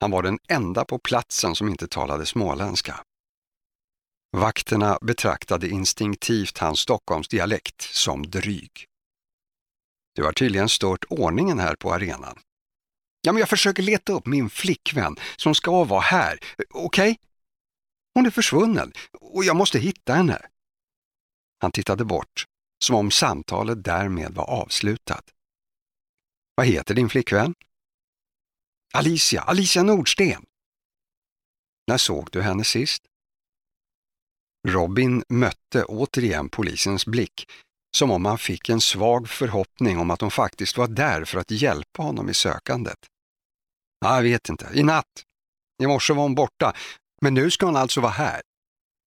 Han 0.00 0.10
var 0.10 0.22
den 0.22 0.38
enda 0.48 0.84
på 0.84 0.98
platsen 0.98 1.54
som 1.54 1.68
inte 1.68 1.88
talade 1.88 2.26
småländska. 2.26 3.00
Vakterna 4.36 4.98
betraktade 5.02 5.68
instinktivt 5.68 6.58
hans 6.58 6.80
Stockholmsdialekt 6.80 7.82
som 7.82 8.30
dryg. 8.30 8.70
Du 10.14 10.24
har 10.24 10.32
tydligen 10.32 10.68
stört 10.68 11.04
ordningen 11.08 11.58
här 11.58 11.76
på 11.76 11.94
arenan. 11.94 12.38
Ja, 13.20 13.32
men 13.32 13.40
jag 13.40 13.48
försöker 13.48 13.82
leta 13.82 14.12
upp 14.12 14.26
min 14.26 14.50
flickvän 14.50 15.16
som 15.36 15.54
ska 15.54 15.84
vara 15.84 16.00
här, 16.00 16.38
okej? 16.70 17.10
Okay? 17.10 17.16
Hon 18.14 18.26
är 18.26 18.30
försvunnen 18.30 18.92
och 19.20 19.44
jag 19.44 19.56
måste 19.56 19.78
hitta 19.78 20.14
henne. 20.14 20.38
Han 21.64 21.72
tittade 21.72 22.04
bort, 22.04 22.44
som 22.84 22.96
om 22.96 23.10
samtalet 23.10 23.84
därmed 23.84 24.34
var 24.34 24.44
avslutat. 24.44 25.24
Vad 26.54 26.66
heter 26.66 26.94
din 26.94 27.08
flickvän? 27.08 27.54
Alicia, 28.94 29.40
Alicia 29.40 29.82
Nordsten. 29.82 30.44
När 31.86 31.98
såg 31.98 32.28
du 32.32 32.42
henne 32.42 32.64
sist? 32.64 33.02
Robin 34.68 35.24
mötte 35.28 35.84
återigen 35.84 36.48
polisens 36.48 37.06
blick, 37.06 37.50
som 37.96 38.10
om 38.10 38.24
han 38.24 38.38
fick 38.38 38.68
en 38.68 38.80
svag 38.80 39.28
förhoppning 39.28 39.98
om 39.98 40.10
att 40.10 40.20
de 40.20 40.30
faktiskt 40.30 40.76
var 40.76 40.88
där 40.88 41.24
för 41.24 41.38
att 41.38 41.50
hjälpa 41.50 42.02
honom 42.02 42.30
i 42.30 42.34
sökandet. 42.34 42.98
Jag 44.00 44.22
vet 44.22 44.48
inte, 44.48 44.70
i 44.74 44.82
natt. 44.82 45.24
I 45.82 45.86
morse 45.86 46.12
var 46.12 46.22
hon 46.22 46.34
borta, 46.34 46.72
men 47.22 47.34
nu 47.34 47.50
ska 47.50 47.66
hon 47.66 47.76
alltså 47.76 48.00
vara 48.00 48.12
här. 48.12 48.42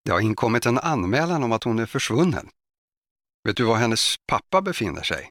Det 0.07 0.13
har 0.13 0.19
inkommit 0.19 0.65
en 0.65 0.77
anmälan 0.77 1.43
om 1.43 1.51
att 1.51 1.63
hon 1.63 1.79
är 1.79 1.85
försvunnen. 1.85 2.49
Vet 3.43 3.57
du 3.57 3.63
var 3.63 3.75
hennes 3.75 4.15
pappa 4.27 4.61
befinner 4.61 5.03
sig? 5.03 5.29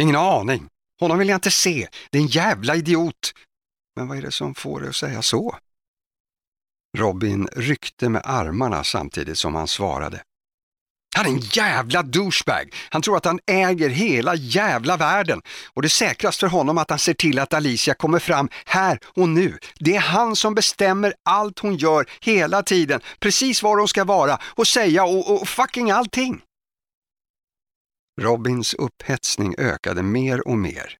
Ingen 0.00 0.16
aning. 0.16 0.68
Honom 1.00 1.18
vill 1.18 1.28
jag 1.28 1.36
inte 1.36 1.50
se. 1.50 1.88
Det 2.10 2.18
är 2.18 2.22
en 2.22 2.28
jävla 2.28 2.76
idiot. 2.76 3.32
Men 3.96 4.08
vad 4.08 4.18
är 4.18 4.22
det 4.22 4.30
som 4.30 4.54
får 4.54 4.80
dig 4.80 4.88
att 4.88 4.96
säga 4.96 5.22
så? 5.22 5.58
Robin 6.98 7.48
ryckte 7.52 8.08
med 8.08 8.22
armarna 8.24 8.84
samtidigt 8.84 9.38
som 9.38 9.54
han 9.54 9.68
svarade. 9.68 10.22
Han 11.16 11.26
är 11.26 11.30
en 11.30 11.38
jävla 11.38 12.02
douchebag. 12.02 12.74
Han 12.90 13.02
tror 13.02 13.16
att 13.16 13.24
han 13.24 13.40
äger 13.46 13.88
hela 13.88 14.34
jävla 14.34 14.96
världen 14.96 15.42
och 15.74 15.82
det 15.82 15.86
är 15.86 15.90
säkrast 15.90 16.40
för 16.40 16.46
honom 16.46 16.78
att 16.78 16.90
han 16.90 16.98
ser 16.98 17.14
till 17.14 17.38
att 17.38 17.54
Alicia 17.54 17.94
kommer 17.94 18.18
fram 18.18 18.48
här 18.66 18.98
och 19.06 19.28
nu. 19.28 19.58
Det 19.78 19.96
är 19.96 20.00
han 20.00 20.36
som 20.36 20.54
bestämmer 20.54 21.14
allt 21.24 21.58
hon 21.58 21.76
gör 21.76 22.06
hela 22.20 22.62
tiden, 22.62 23.00
precis 23.20 23.62
var 23.62 23.78
hon 23.78 23.88
ska 23.88 24.04
vara 24.04 24.38
och 24.42 24.66
säga 24.66 25.04
och, 25.04 25.40
och 25.42 25.48
fucking 25.48 25.90
allting. 25.90 26.40
Robins 28.20 28.74
upphetsning 28.74 29.54
ökade 29.58 30.02
mer 30.02 30.48
och 30.48 30.58
mer. 30.58 30.96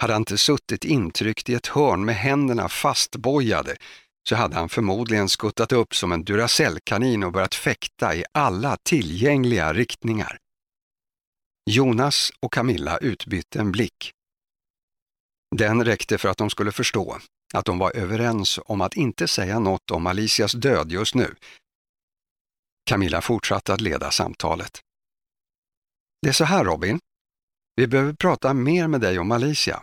Hade 0.00 0.12
han 0.12 0.22
inte 0.22 0.38
suttit 0.38 0.84
intryckt 0.84 1.48
i 1.48 1.54
ett 1.54 1.66
hörn 1.66 2.04
med 2.04 2.14
händerna 2.14 2.68
fastbojade 2.68 3.76
så 4.28 4.36
hade 4.36 4.56
han 4.56 4.68
förmodligen 4.68 5.28
skuttat 5.28 5.72
upp 5.72 5.94
som 5.94 6.12
en 6.12 6.24
Duracellkanin 6.24 7.22
och 7.24 7.32
börjat 7.32 7.54
fäkta 7.54 8.14
i 8.14 8.24
alla 8.32 8.76
tillgängliga 8.76 9.72
riktningar. 9.72 10.38
Jonas 11.70 12.32
och 12.40 12.52
Camilla 12.52 12.98
utbytte 12.98 13.58
en 13.60 13.72
blick. 13.72 14.12
Den 15.56 15.84
räckte 15.84 16.18
för 16.18 16.28
att 16.28 16.38
de 16.38 16.50
skulle 16.50 16.72
förstå 16.72 17.18
att 17.54 17.64
de 17.64 17.78
var 17.78 17.96
överens 17.96 18.58
om 18.64 18.80
att 18.80 18.94
inte 18.94 19.28
säga 19.28 19.58
något 19.58 19.90
om 19.90 20.06
Alicias 20.06 20.52
död 20.52 20.92
just 20.92 21.14
nu. 21.14 21.34
Camilla 22.86 23.20
fortsatte 23.20 23.74
att 23.74 23.80
leda 23.80 24.10
samtalet. 24.10 24.80
Det 26.22 26.28
är 26.28 26.32
så 26.32 26.44
här 26.44 26.64
Robin, 26.64 27.00
vi 27.76 27.86
behöver 27.86 28.12
prata 28.12 28.54
mer 28.54 28.88
med 28.88 29.00
dig 29.00 29.18
om 29.18 29.32
Alicia 29.32 29.82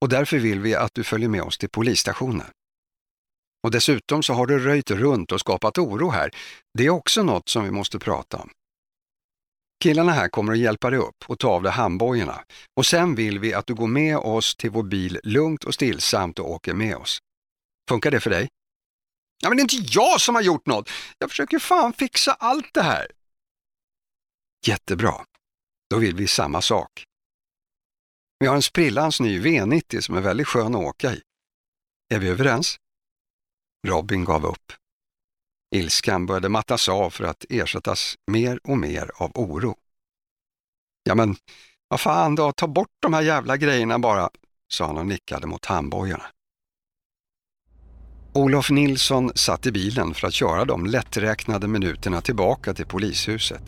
och 0.00 0.08
därför 0.08 0.38
vill 0.38 0.60
vi 0.60 0.74
att 0.74 0.94
du 0.94 1.04
följer 1.04 1.28
med 1.28 1.42
oss 1.42 1.58
till 1.58 1.68
polisstationen. 1.68 2.46
Och 3.62 3.70
dessutom 3.70 4.22
så 4.22 4.34
har 4.34 4.46
du 4.46 4.58
röjt 4.58 4.90
runt 4.90 5.32
och 5.32 5.40
skapat 5.40 5.78
oro 5.78 6.10
här. 6.10 6.30
Det 6.78 6.86
är 6.86 6.90
också 6.90 7.22
något 7.22 7.48
som 7.48 7.64
vi 7.64 7.70
måste 7.70 7.98
prata 7.98 8.36
om. 8.36 8.50
Killarna 9.82 10.12
här 10.12 10.28
kommer 10.28 10.52
att 10.52 10.58
hjälpa 10.58 10.90
dig 10.90 10.98
upp 10.98 11.24
och 11.26 11.38
ta 11.38 11.48
av 11.48 11.62
dig 11.62 11.72
handbojorna 11.72 12.44
och 12.76 12.86
sen 12.86 13.14
vill 13.14 13.38
vi 13.38 13.54
att 13.54 13.66
du 13.66 13.74
går 13.74 13.86
med 13.86 14.16
oss 14.16 14.56
till 14.56 14.70
vår 14.70 14.82
bil 14.82 15.20
lugnt 15.22 15.64
och 15.64 15.74
stillsamt 15.74 16.38
och 16.38 16.50
åker 16.50 16.74
med 16.74 16.96
oss. 16.96 17.18
Funkar 17.88 18.10
det 18.10 18.20
för 18.20 18.30
dig? 18.30 18.48
Ja, 19.42 19.48
men 19.48 19.56
det 19.56 19.60
är 19.60 19.74
inte 19.74 19.98
jag 19.98 20.20
som 20.20 20.34
har 20.34 20.42
gjort 20.42 20.66
något. 20.66 20.90
Jag 21.18 21.30
försöker 21.30 21.58
fan 21.58 21.92
fixa 21.92 22.32
allt 22.32 22.74
det 22.74 22.82
här. 22.82 23.06
Jättebra. 24.66 25.14
Då 25.90 25.98
vill 25.98 26.16
vi 26.16 26.26
samma 26.26 26.62
sak. 26.62 27.04
Vi 28.38 28.46
har 28.46 28.56
en 28.56 28.62
sprillans 28.62 29.20
ny 29.20 29.40
V90 29.40 30.00
som 30.00 30.16
är 30.16 30.20
väldigt 30.20 30.48
skön 30.48 30.74
att 30.74 30.84
åka 30.84 31.12
i. 31.12 31.22
Är 32.14 32.18
vi 32.18 32.28
överens? 32.28 32.76
Robin 33.86 34.24
gav 34.24 34.46
upp. 34.46 34.72
Ilskan 35.74 36.26
började 36.26 36.48
mattas 36.48 36.88
av 36.88 37.10
för 37.10 37.24
att 37.24 37.44
ersättas 37.48 38.14
mer 38.26 38.60
och 38.64 38.78
mer 38.78 39.10
av 39.14 39.30
oro. 39.34 39.76
Ja 41.04 41.14
men, 41.14 41.36
vad 41.88 42.00
fan 42.00 42.34
då, 42.34 42.52
ta 42.52 42.66
bort 42.66 42.96
de 43.02 43.14
här 43.14 43.22
jävla 43.22 43.56
grejerna 43.56 43.98
bara, 43.98 44.30
sa 44.68 44.86
han 44.86 44.98
och 44.98 45.06
nickade 45.06 45.46
mot 45.46 45.66
handbojorna. 45.66 46.24
Olof 48.34 48.70
Nilsson 48.70 49.30
satt 49.34 49.66
i 49.66 49.72
bilen 49.72 50.14
för 50.14 50.26
att 50.26 50.34
köra 50.34 50.64
de 50.64 50.86
lätträknade 50.86 51.68
minuterna 51.68 52.20
tillbaka 52.20 52.74
till 52.74 52.86
polishuset. 52.86 53.62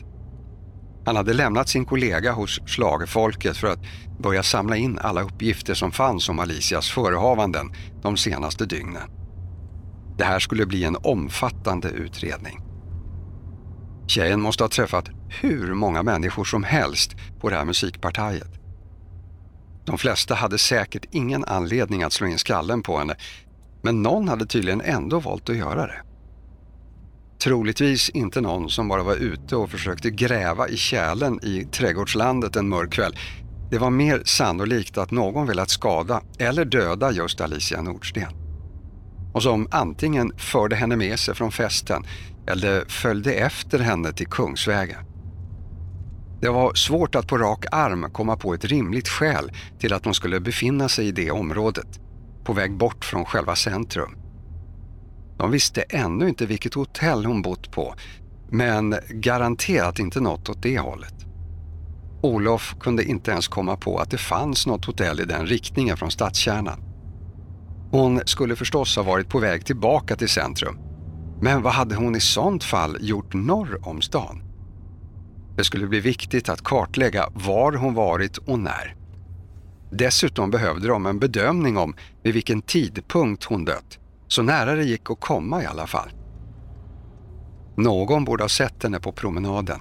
Han 1.05 1.17
hade 1.17 1.33
lämnat 1.33 1.69
sin 1.69 1.85
kollega 1.85 2.33
hos 2.33 2.61
slagerfolket 2.67 3.57
för 3.57 3.67
att 3.67 3.81
börja 4.19 4.43
samla 4.43 4.77
in 4.77 4.99
alla 4.99 5.23
uppgifter 5.23 5.75
som 5.75 5.93
fanns 5.93 6.29
om 6.29 6.39
Alicias 6.39 6.91
förehavanden 6.91 7.73
de 8.03 8.17
senaste 8.17 8.67
dygnen. 8.67 9.22
Det 10.19 10.25
här 10.25 10.39
skulle 10.39 10.67
bli 10.67 10.85
en 10.85 10.97
omfattande 11.03 11.89
utredning. 11.89 12.61
Tjejen 14.07 14.41
måste 14.41 14.65
ha 14.65 14.69
träffat 14.69 15.09
hur 15.41 15.75
många 15.75 16.03
människor 16.03 16.45
som 16.45 16.65
helst 16.65 17.13
på 17.41 17.51
det 17.51 17.57
här 17.57 17.65
musikpartiet. 17.65 18.51
De 19.85 19.99
flesta 19.99 20.35
hade 20.35 20.59
säkert 20.59 21.05
ingen 21.11 21.45
anledning 21.45 22.03
att 22.03 22.13
slå 22.13 22.27
in 22.27 22.39
skallen 22.39 22.83
på 22.83 22.99
henne, 22.99 23.15
men 23.83 24.03
någon 24.03 24.29
hade 24.29 24.47
tydligen 24.47 24.81
ändå 24.81 25.21
valt 25.21 25.51
att 25.51 25.57
göra 25.57 25.87
det. 25.87 26.03
Troligtvis 27.43 28.09
inte 28.09 28.41
någon 28.41 28.71
som 28.71 28.89
bara 28.89 29.03
var 29.03 29.17
ute 29.17 29.57
och 29.57 29.71
försökte 29.71 30.11
gräva 30.11 30.69
i 30.69 30.77
kärlen 30.77 31.41
i 31.43 31.65
trädgårdslandet 31.65 32.57
en 32.57 32.69
mörk 32.69 32.93
kväll. 32.93 33.17
Det 33.71 33.79
var 33.79 33.91
mer 33.91 34.23
sannolikt 34.25 34.99
att 34.99 35.11
någon 35.11 35.47
velat 35.47 35.71
skada 35.71 36.23
eller 36.39 36.65
döda 36.65 37.13
just 37.13 37.41
Alicia 37.41 37.83
Nordsten. 37.83 38.42
Och 39.33 39.43
som 39.43 39.69
antingen 39.71 40.33
förde 40.37 40.77
henne 40.77 40.97
med 40.97 41.19
sig 41.19 41.35
från 41.35 41.53
festen 41.53 42.07
eller 42.47 42.85
följde 42.89 43.33
efter 43.33 43.79
henne 43.79 44.13
till 44.13 44.27
Kungsvägen. 44.27 45.05
Det 46.41 46.49
var 46.49 46.75
svårt 46.75 47.15
att 47.15 47.27
på 47.27 47.39
rak 47.39 47.65
arm 47.73 48.11
komma 48.13 48.37
på 48.37 48.55
ett 48.55 48.65
rimligt 48.65 49.09
skäl 49.09 49.53
till 49.79 49.93
att 49.93 50.03
de 50.03 50.15
skulle 50.15 50.41
befinna 50.41 50.89
sig 50.89 51.07
i 51.07 51.13
det 51.13 51.31
området, 51.31 52.01
på 52.45 52.53
väg 52.53 52.77
bort 52.77 53.05
från 53.05 53.25
själva 53.25 53.57
centrum. 53.57 54.17
De 55.39 55.51
visste 55.51 55.83
ännu 55.83 56.29
inte 56.29 56.47
vilket 56.47 56.75
hotell 56.75 57.25
hon 57.25 57.43
bott 57.43 57.71
på, 57.71 57.95
men 58.51 58.95
garanterat 59.09 59.99
inte 59.99 60.21
något 60.21 60.49
åt 60.49 60.63
det 60.63 60.79
hållet. 60.79 61.15
Olof 62.23 62.77
kunde 62.81 63.05
inte 63.05 63.31
ens 63.31 63.49
komma 63.49 63.77
på 63.77 63.99
att 63.99 64.11
det 64.11 64.19
fanns 64.19 64.67
något 64.67 64.85
hotell 64.85 65.21
i 65.21 65.25
den 65.25 65.47
riktningen 65.47 65.97
från 65.97 66.11
stadskärnan. 66.11 66.92
Hon 67.93 68.21
skulle 68.27 68.57
förstås 68.57 68.97
ha 68.97 69.03
varit 69.03 69.29
på 69.29 69.39
väg 69.39 69.67
tillbaka 69.67 70.17
till 70.17 70.29
centrum. 70.29 70.79
Men 71.41 71.63
vad 71.63 71.73
hade 71.73 71.95
hon 71.95 72.17
i 72.17 72.21
sånt 72.21 72.65
fall 72.65 72.97
gjort 73.01 73.35
norr 73.35 73.79
om 73.83 74.03
stan? 74.03 74.43
Det 75.57 75.65
skulle 75.65 75.87
bli 75.87 76.01
viktigt 76.01 76.49
att 76.49 76.65
kartlägga 76.65 77.29
var 77.35 77.73
hon 77.73 77.95
varit 77.95 78.37
och 78.37 78.59
när. 78.59 78.97
Dessutom 79.91 80.51
behövde 80.51 80.89
de 80.89 81.07
en 81.07 81.19
bedömning 81.19 81.77
om 81.77 81.95
vid 82.23 82.35
vilken 82.35 82.63
tidpunkt 82.63 83.45
hon 83.45 83.65
dött, 83.65 83.99
så 84.29 84.43
nära 84.43 84.75
det 84.75 84.85
gick 84.85 85.11
att 85.11 85.21
komma 85.21 85.63
i 85.63 85.67
alla 85.67 85.87
fall. 85.87 86.11
Någon 87.77 88.25
borde 88.25 88.45
ha 88.45 88.49
sett 88.49 88.83
henne 88.83 89.01
på 89.01 89.13
promenaden. 89.13 89.81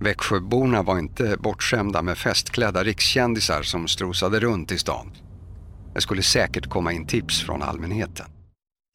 Växjöborna 0.00 0.82
var 0.82 0.98
inte 0.98 1.36
bortskämda 1.40 2.02
med 2.02 2.18
festklädda 2.18 2.84
rikskändisar 2.84 3.62
som 3.62 3.88
strosade 3.88 4.40
runt 4.40 4.72
i 4.72 4.78
stan. 4.78 5.12
Det 5.94 6.00
skulle 6.00 6.22
säkert 6.22 6.68
komma 6.68 6.92
in 6.92 7.06
tips 7.06 7.42
från 7.42 7.62
allmänheten. 7.62 8.26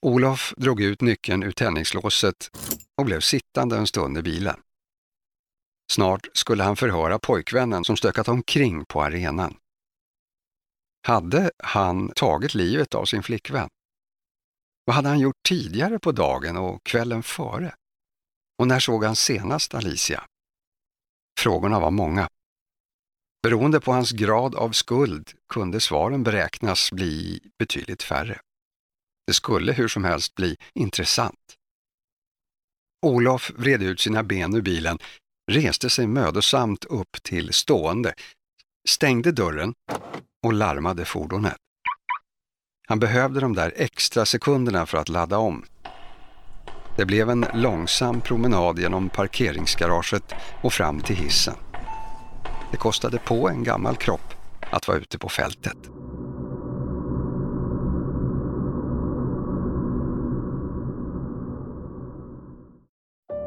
Olof 0.05 0.53
drog 0.57 0.81
ut 0.81 1.01
nyckeln 1.01 1.43
ur 1.43 1.51
tändningslåset 1.51 2.57
och 2.97 3.05
blev 3.05 3.19
sittande 3.19 3.77
en 3.77 3.87
stund 3.87 4.17
i 4.17 4.21
bilen. 4.21 4.59
Snart 5.91 6.27
skulle 6.33 6.63
han 6.63 6.75
förhöra 6.75 7.19
pojkvännen 7.19 7.83
som 7.83 7.97
stökat 7.97 8.27
omkring 8.27 8.85
på 8.85 9.03
arenan. 9.03 9.57
Hade 11.07 11.51
han 11.63 12.11
tagit 12.15 12.53
livet 12.53 12.95
av 12.95 13.05
sin 13.05 13.23
flickvän? 13.23 13.69
Vad 14.85 14.95
hade 14.95 15.09
han 15.09 15.19
gjort 15.19 15.43
tidigare 15.47 15.99
på 15.99 16.11
dagen 16.11 16.57
och 16.57 16.83
kvällen 16.83 17.23
före? 17.23 17.75
Och 18.59 18.67
när 18.67 18.79
såg 18.79 19.03
han 19.03 19.15
senast 19.15 19.73
Alicia? 19.73 20.23
Frågorna 21.39 21.79
var 21.79 21.91
många. 21.91 22.29
Beroende 23.47 23.79
på 23.79 23.91
hans 23.91 24.11
grad 24.11 24.55
av 24.55 24.71
skuld 24.71 25.31
kunde 25.49 25.79
svaren 25.79 26.23
beräknas 26.23 26.91
bli 26.91 27.39
betydligt 27.59 28.03
färre. 28.03 28.39
Det 29.27 29.33
skulle 29.33 29.73
hur 29.73 29.87
som 29.87 30.03
helst 30.03 30.35
bli 30.35 30.55
intressant. 30.73 31.55
Olof 33.05 33.51
vred 33.57 33.83
ut 33.83 33.99
sina 33.99 34.23
ben 34.23 34.55
ur 34.55 34.61
bilen, 34.61 34.97
reste 35.51 35.89
sig 35.89 36.07
mödosamt 36.07 36.85
upp 36.85 37.23
till 37.23 37.53
stående, 37.53 38.13
stängde 38.89 39.31
dörren 39.31 39.73
och 40.45 40.53
larmade 40.53 41.05
fordonet. 41.05 41.57
Han 42.87 42.99
behövde 42.99 43.39
de 43.39 43.55
där 43.55 43.73
extra 43.75 44.25
sekunderna 44.25 44.85
för 44.85 44.97
att 44.97 45.09
ladda 45.09 45.37
om. 45.37 45.65
Det 46.97 47.05
blev 47.05 47.29
en 47.29 47.45
långsam 47.53 48.21
promenad 48.21 48.79
genom 48.79 49.09
parkeringsgaraget 49.09 50.33
och 50.61 50.73
fram 50.73 51.01
till 51.01 51.15
hissen. 51.15 51.55
Det 52.71 52.77
kostade 52.77 53.17
på 53.17 53.49
en 53.49 53.63
gammal 53.63 53.95
kropp 53.95 54.33
att 54.71 54.87
vara 54.87 54.97
ute 54.97 55.17
på 55.17 55.29
fältet. 55.29 55.77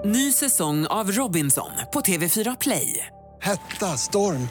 Ny 0.05 0.33
säsong 0.33 0.87
av 0.87 1.13
Robinson 1.13 1.71
på 1.93 2.01
TV4 2.01 2.57
Play. 2.61 3.07
Hetta, 3.43 3.87
storm, 3.87 4.49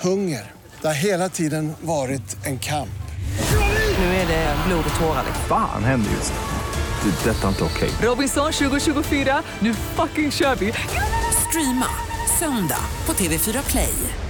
hunger. 0.00 0.52
Det 0.80 0.86
har 0.86 0.94
hela 0.94 1.28
tiden 1.28 1.72
varit 1.80 2.46
en 2.46 2.58
kamp. 2.58 2.88
Nu 3.98 4.04
är 4.04 4.26
det 4.26 4.56
blod 4.66 4.84
och 4.90 5.00
tårar. 5.00 5.24
Fan 5.48 5.84
händer 5.84 6.10
just. 6.10 6.32
Det. 7.02 7.30
är 7.30 7.34
Detta 7.34 7.44
är 7.44 7.48
inte 7.48 7.64
okej. 7.64 7.90
Robinson 8.02 8.52
2024, 8.52 9.42
nu 9.58 9.74
fucking 9.74 10.30
kör 10.30 10.56
vi! 10.56 10.72
Streama 11.48 11.86
söndag 12.38 12.84
på 13.06 13.12
TV4 13.12 13.70
Play. 13.70 14.27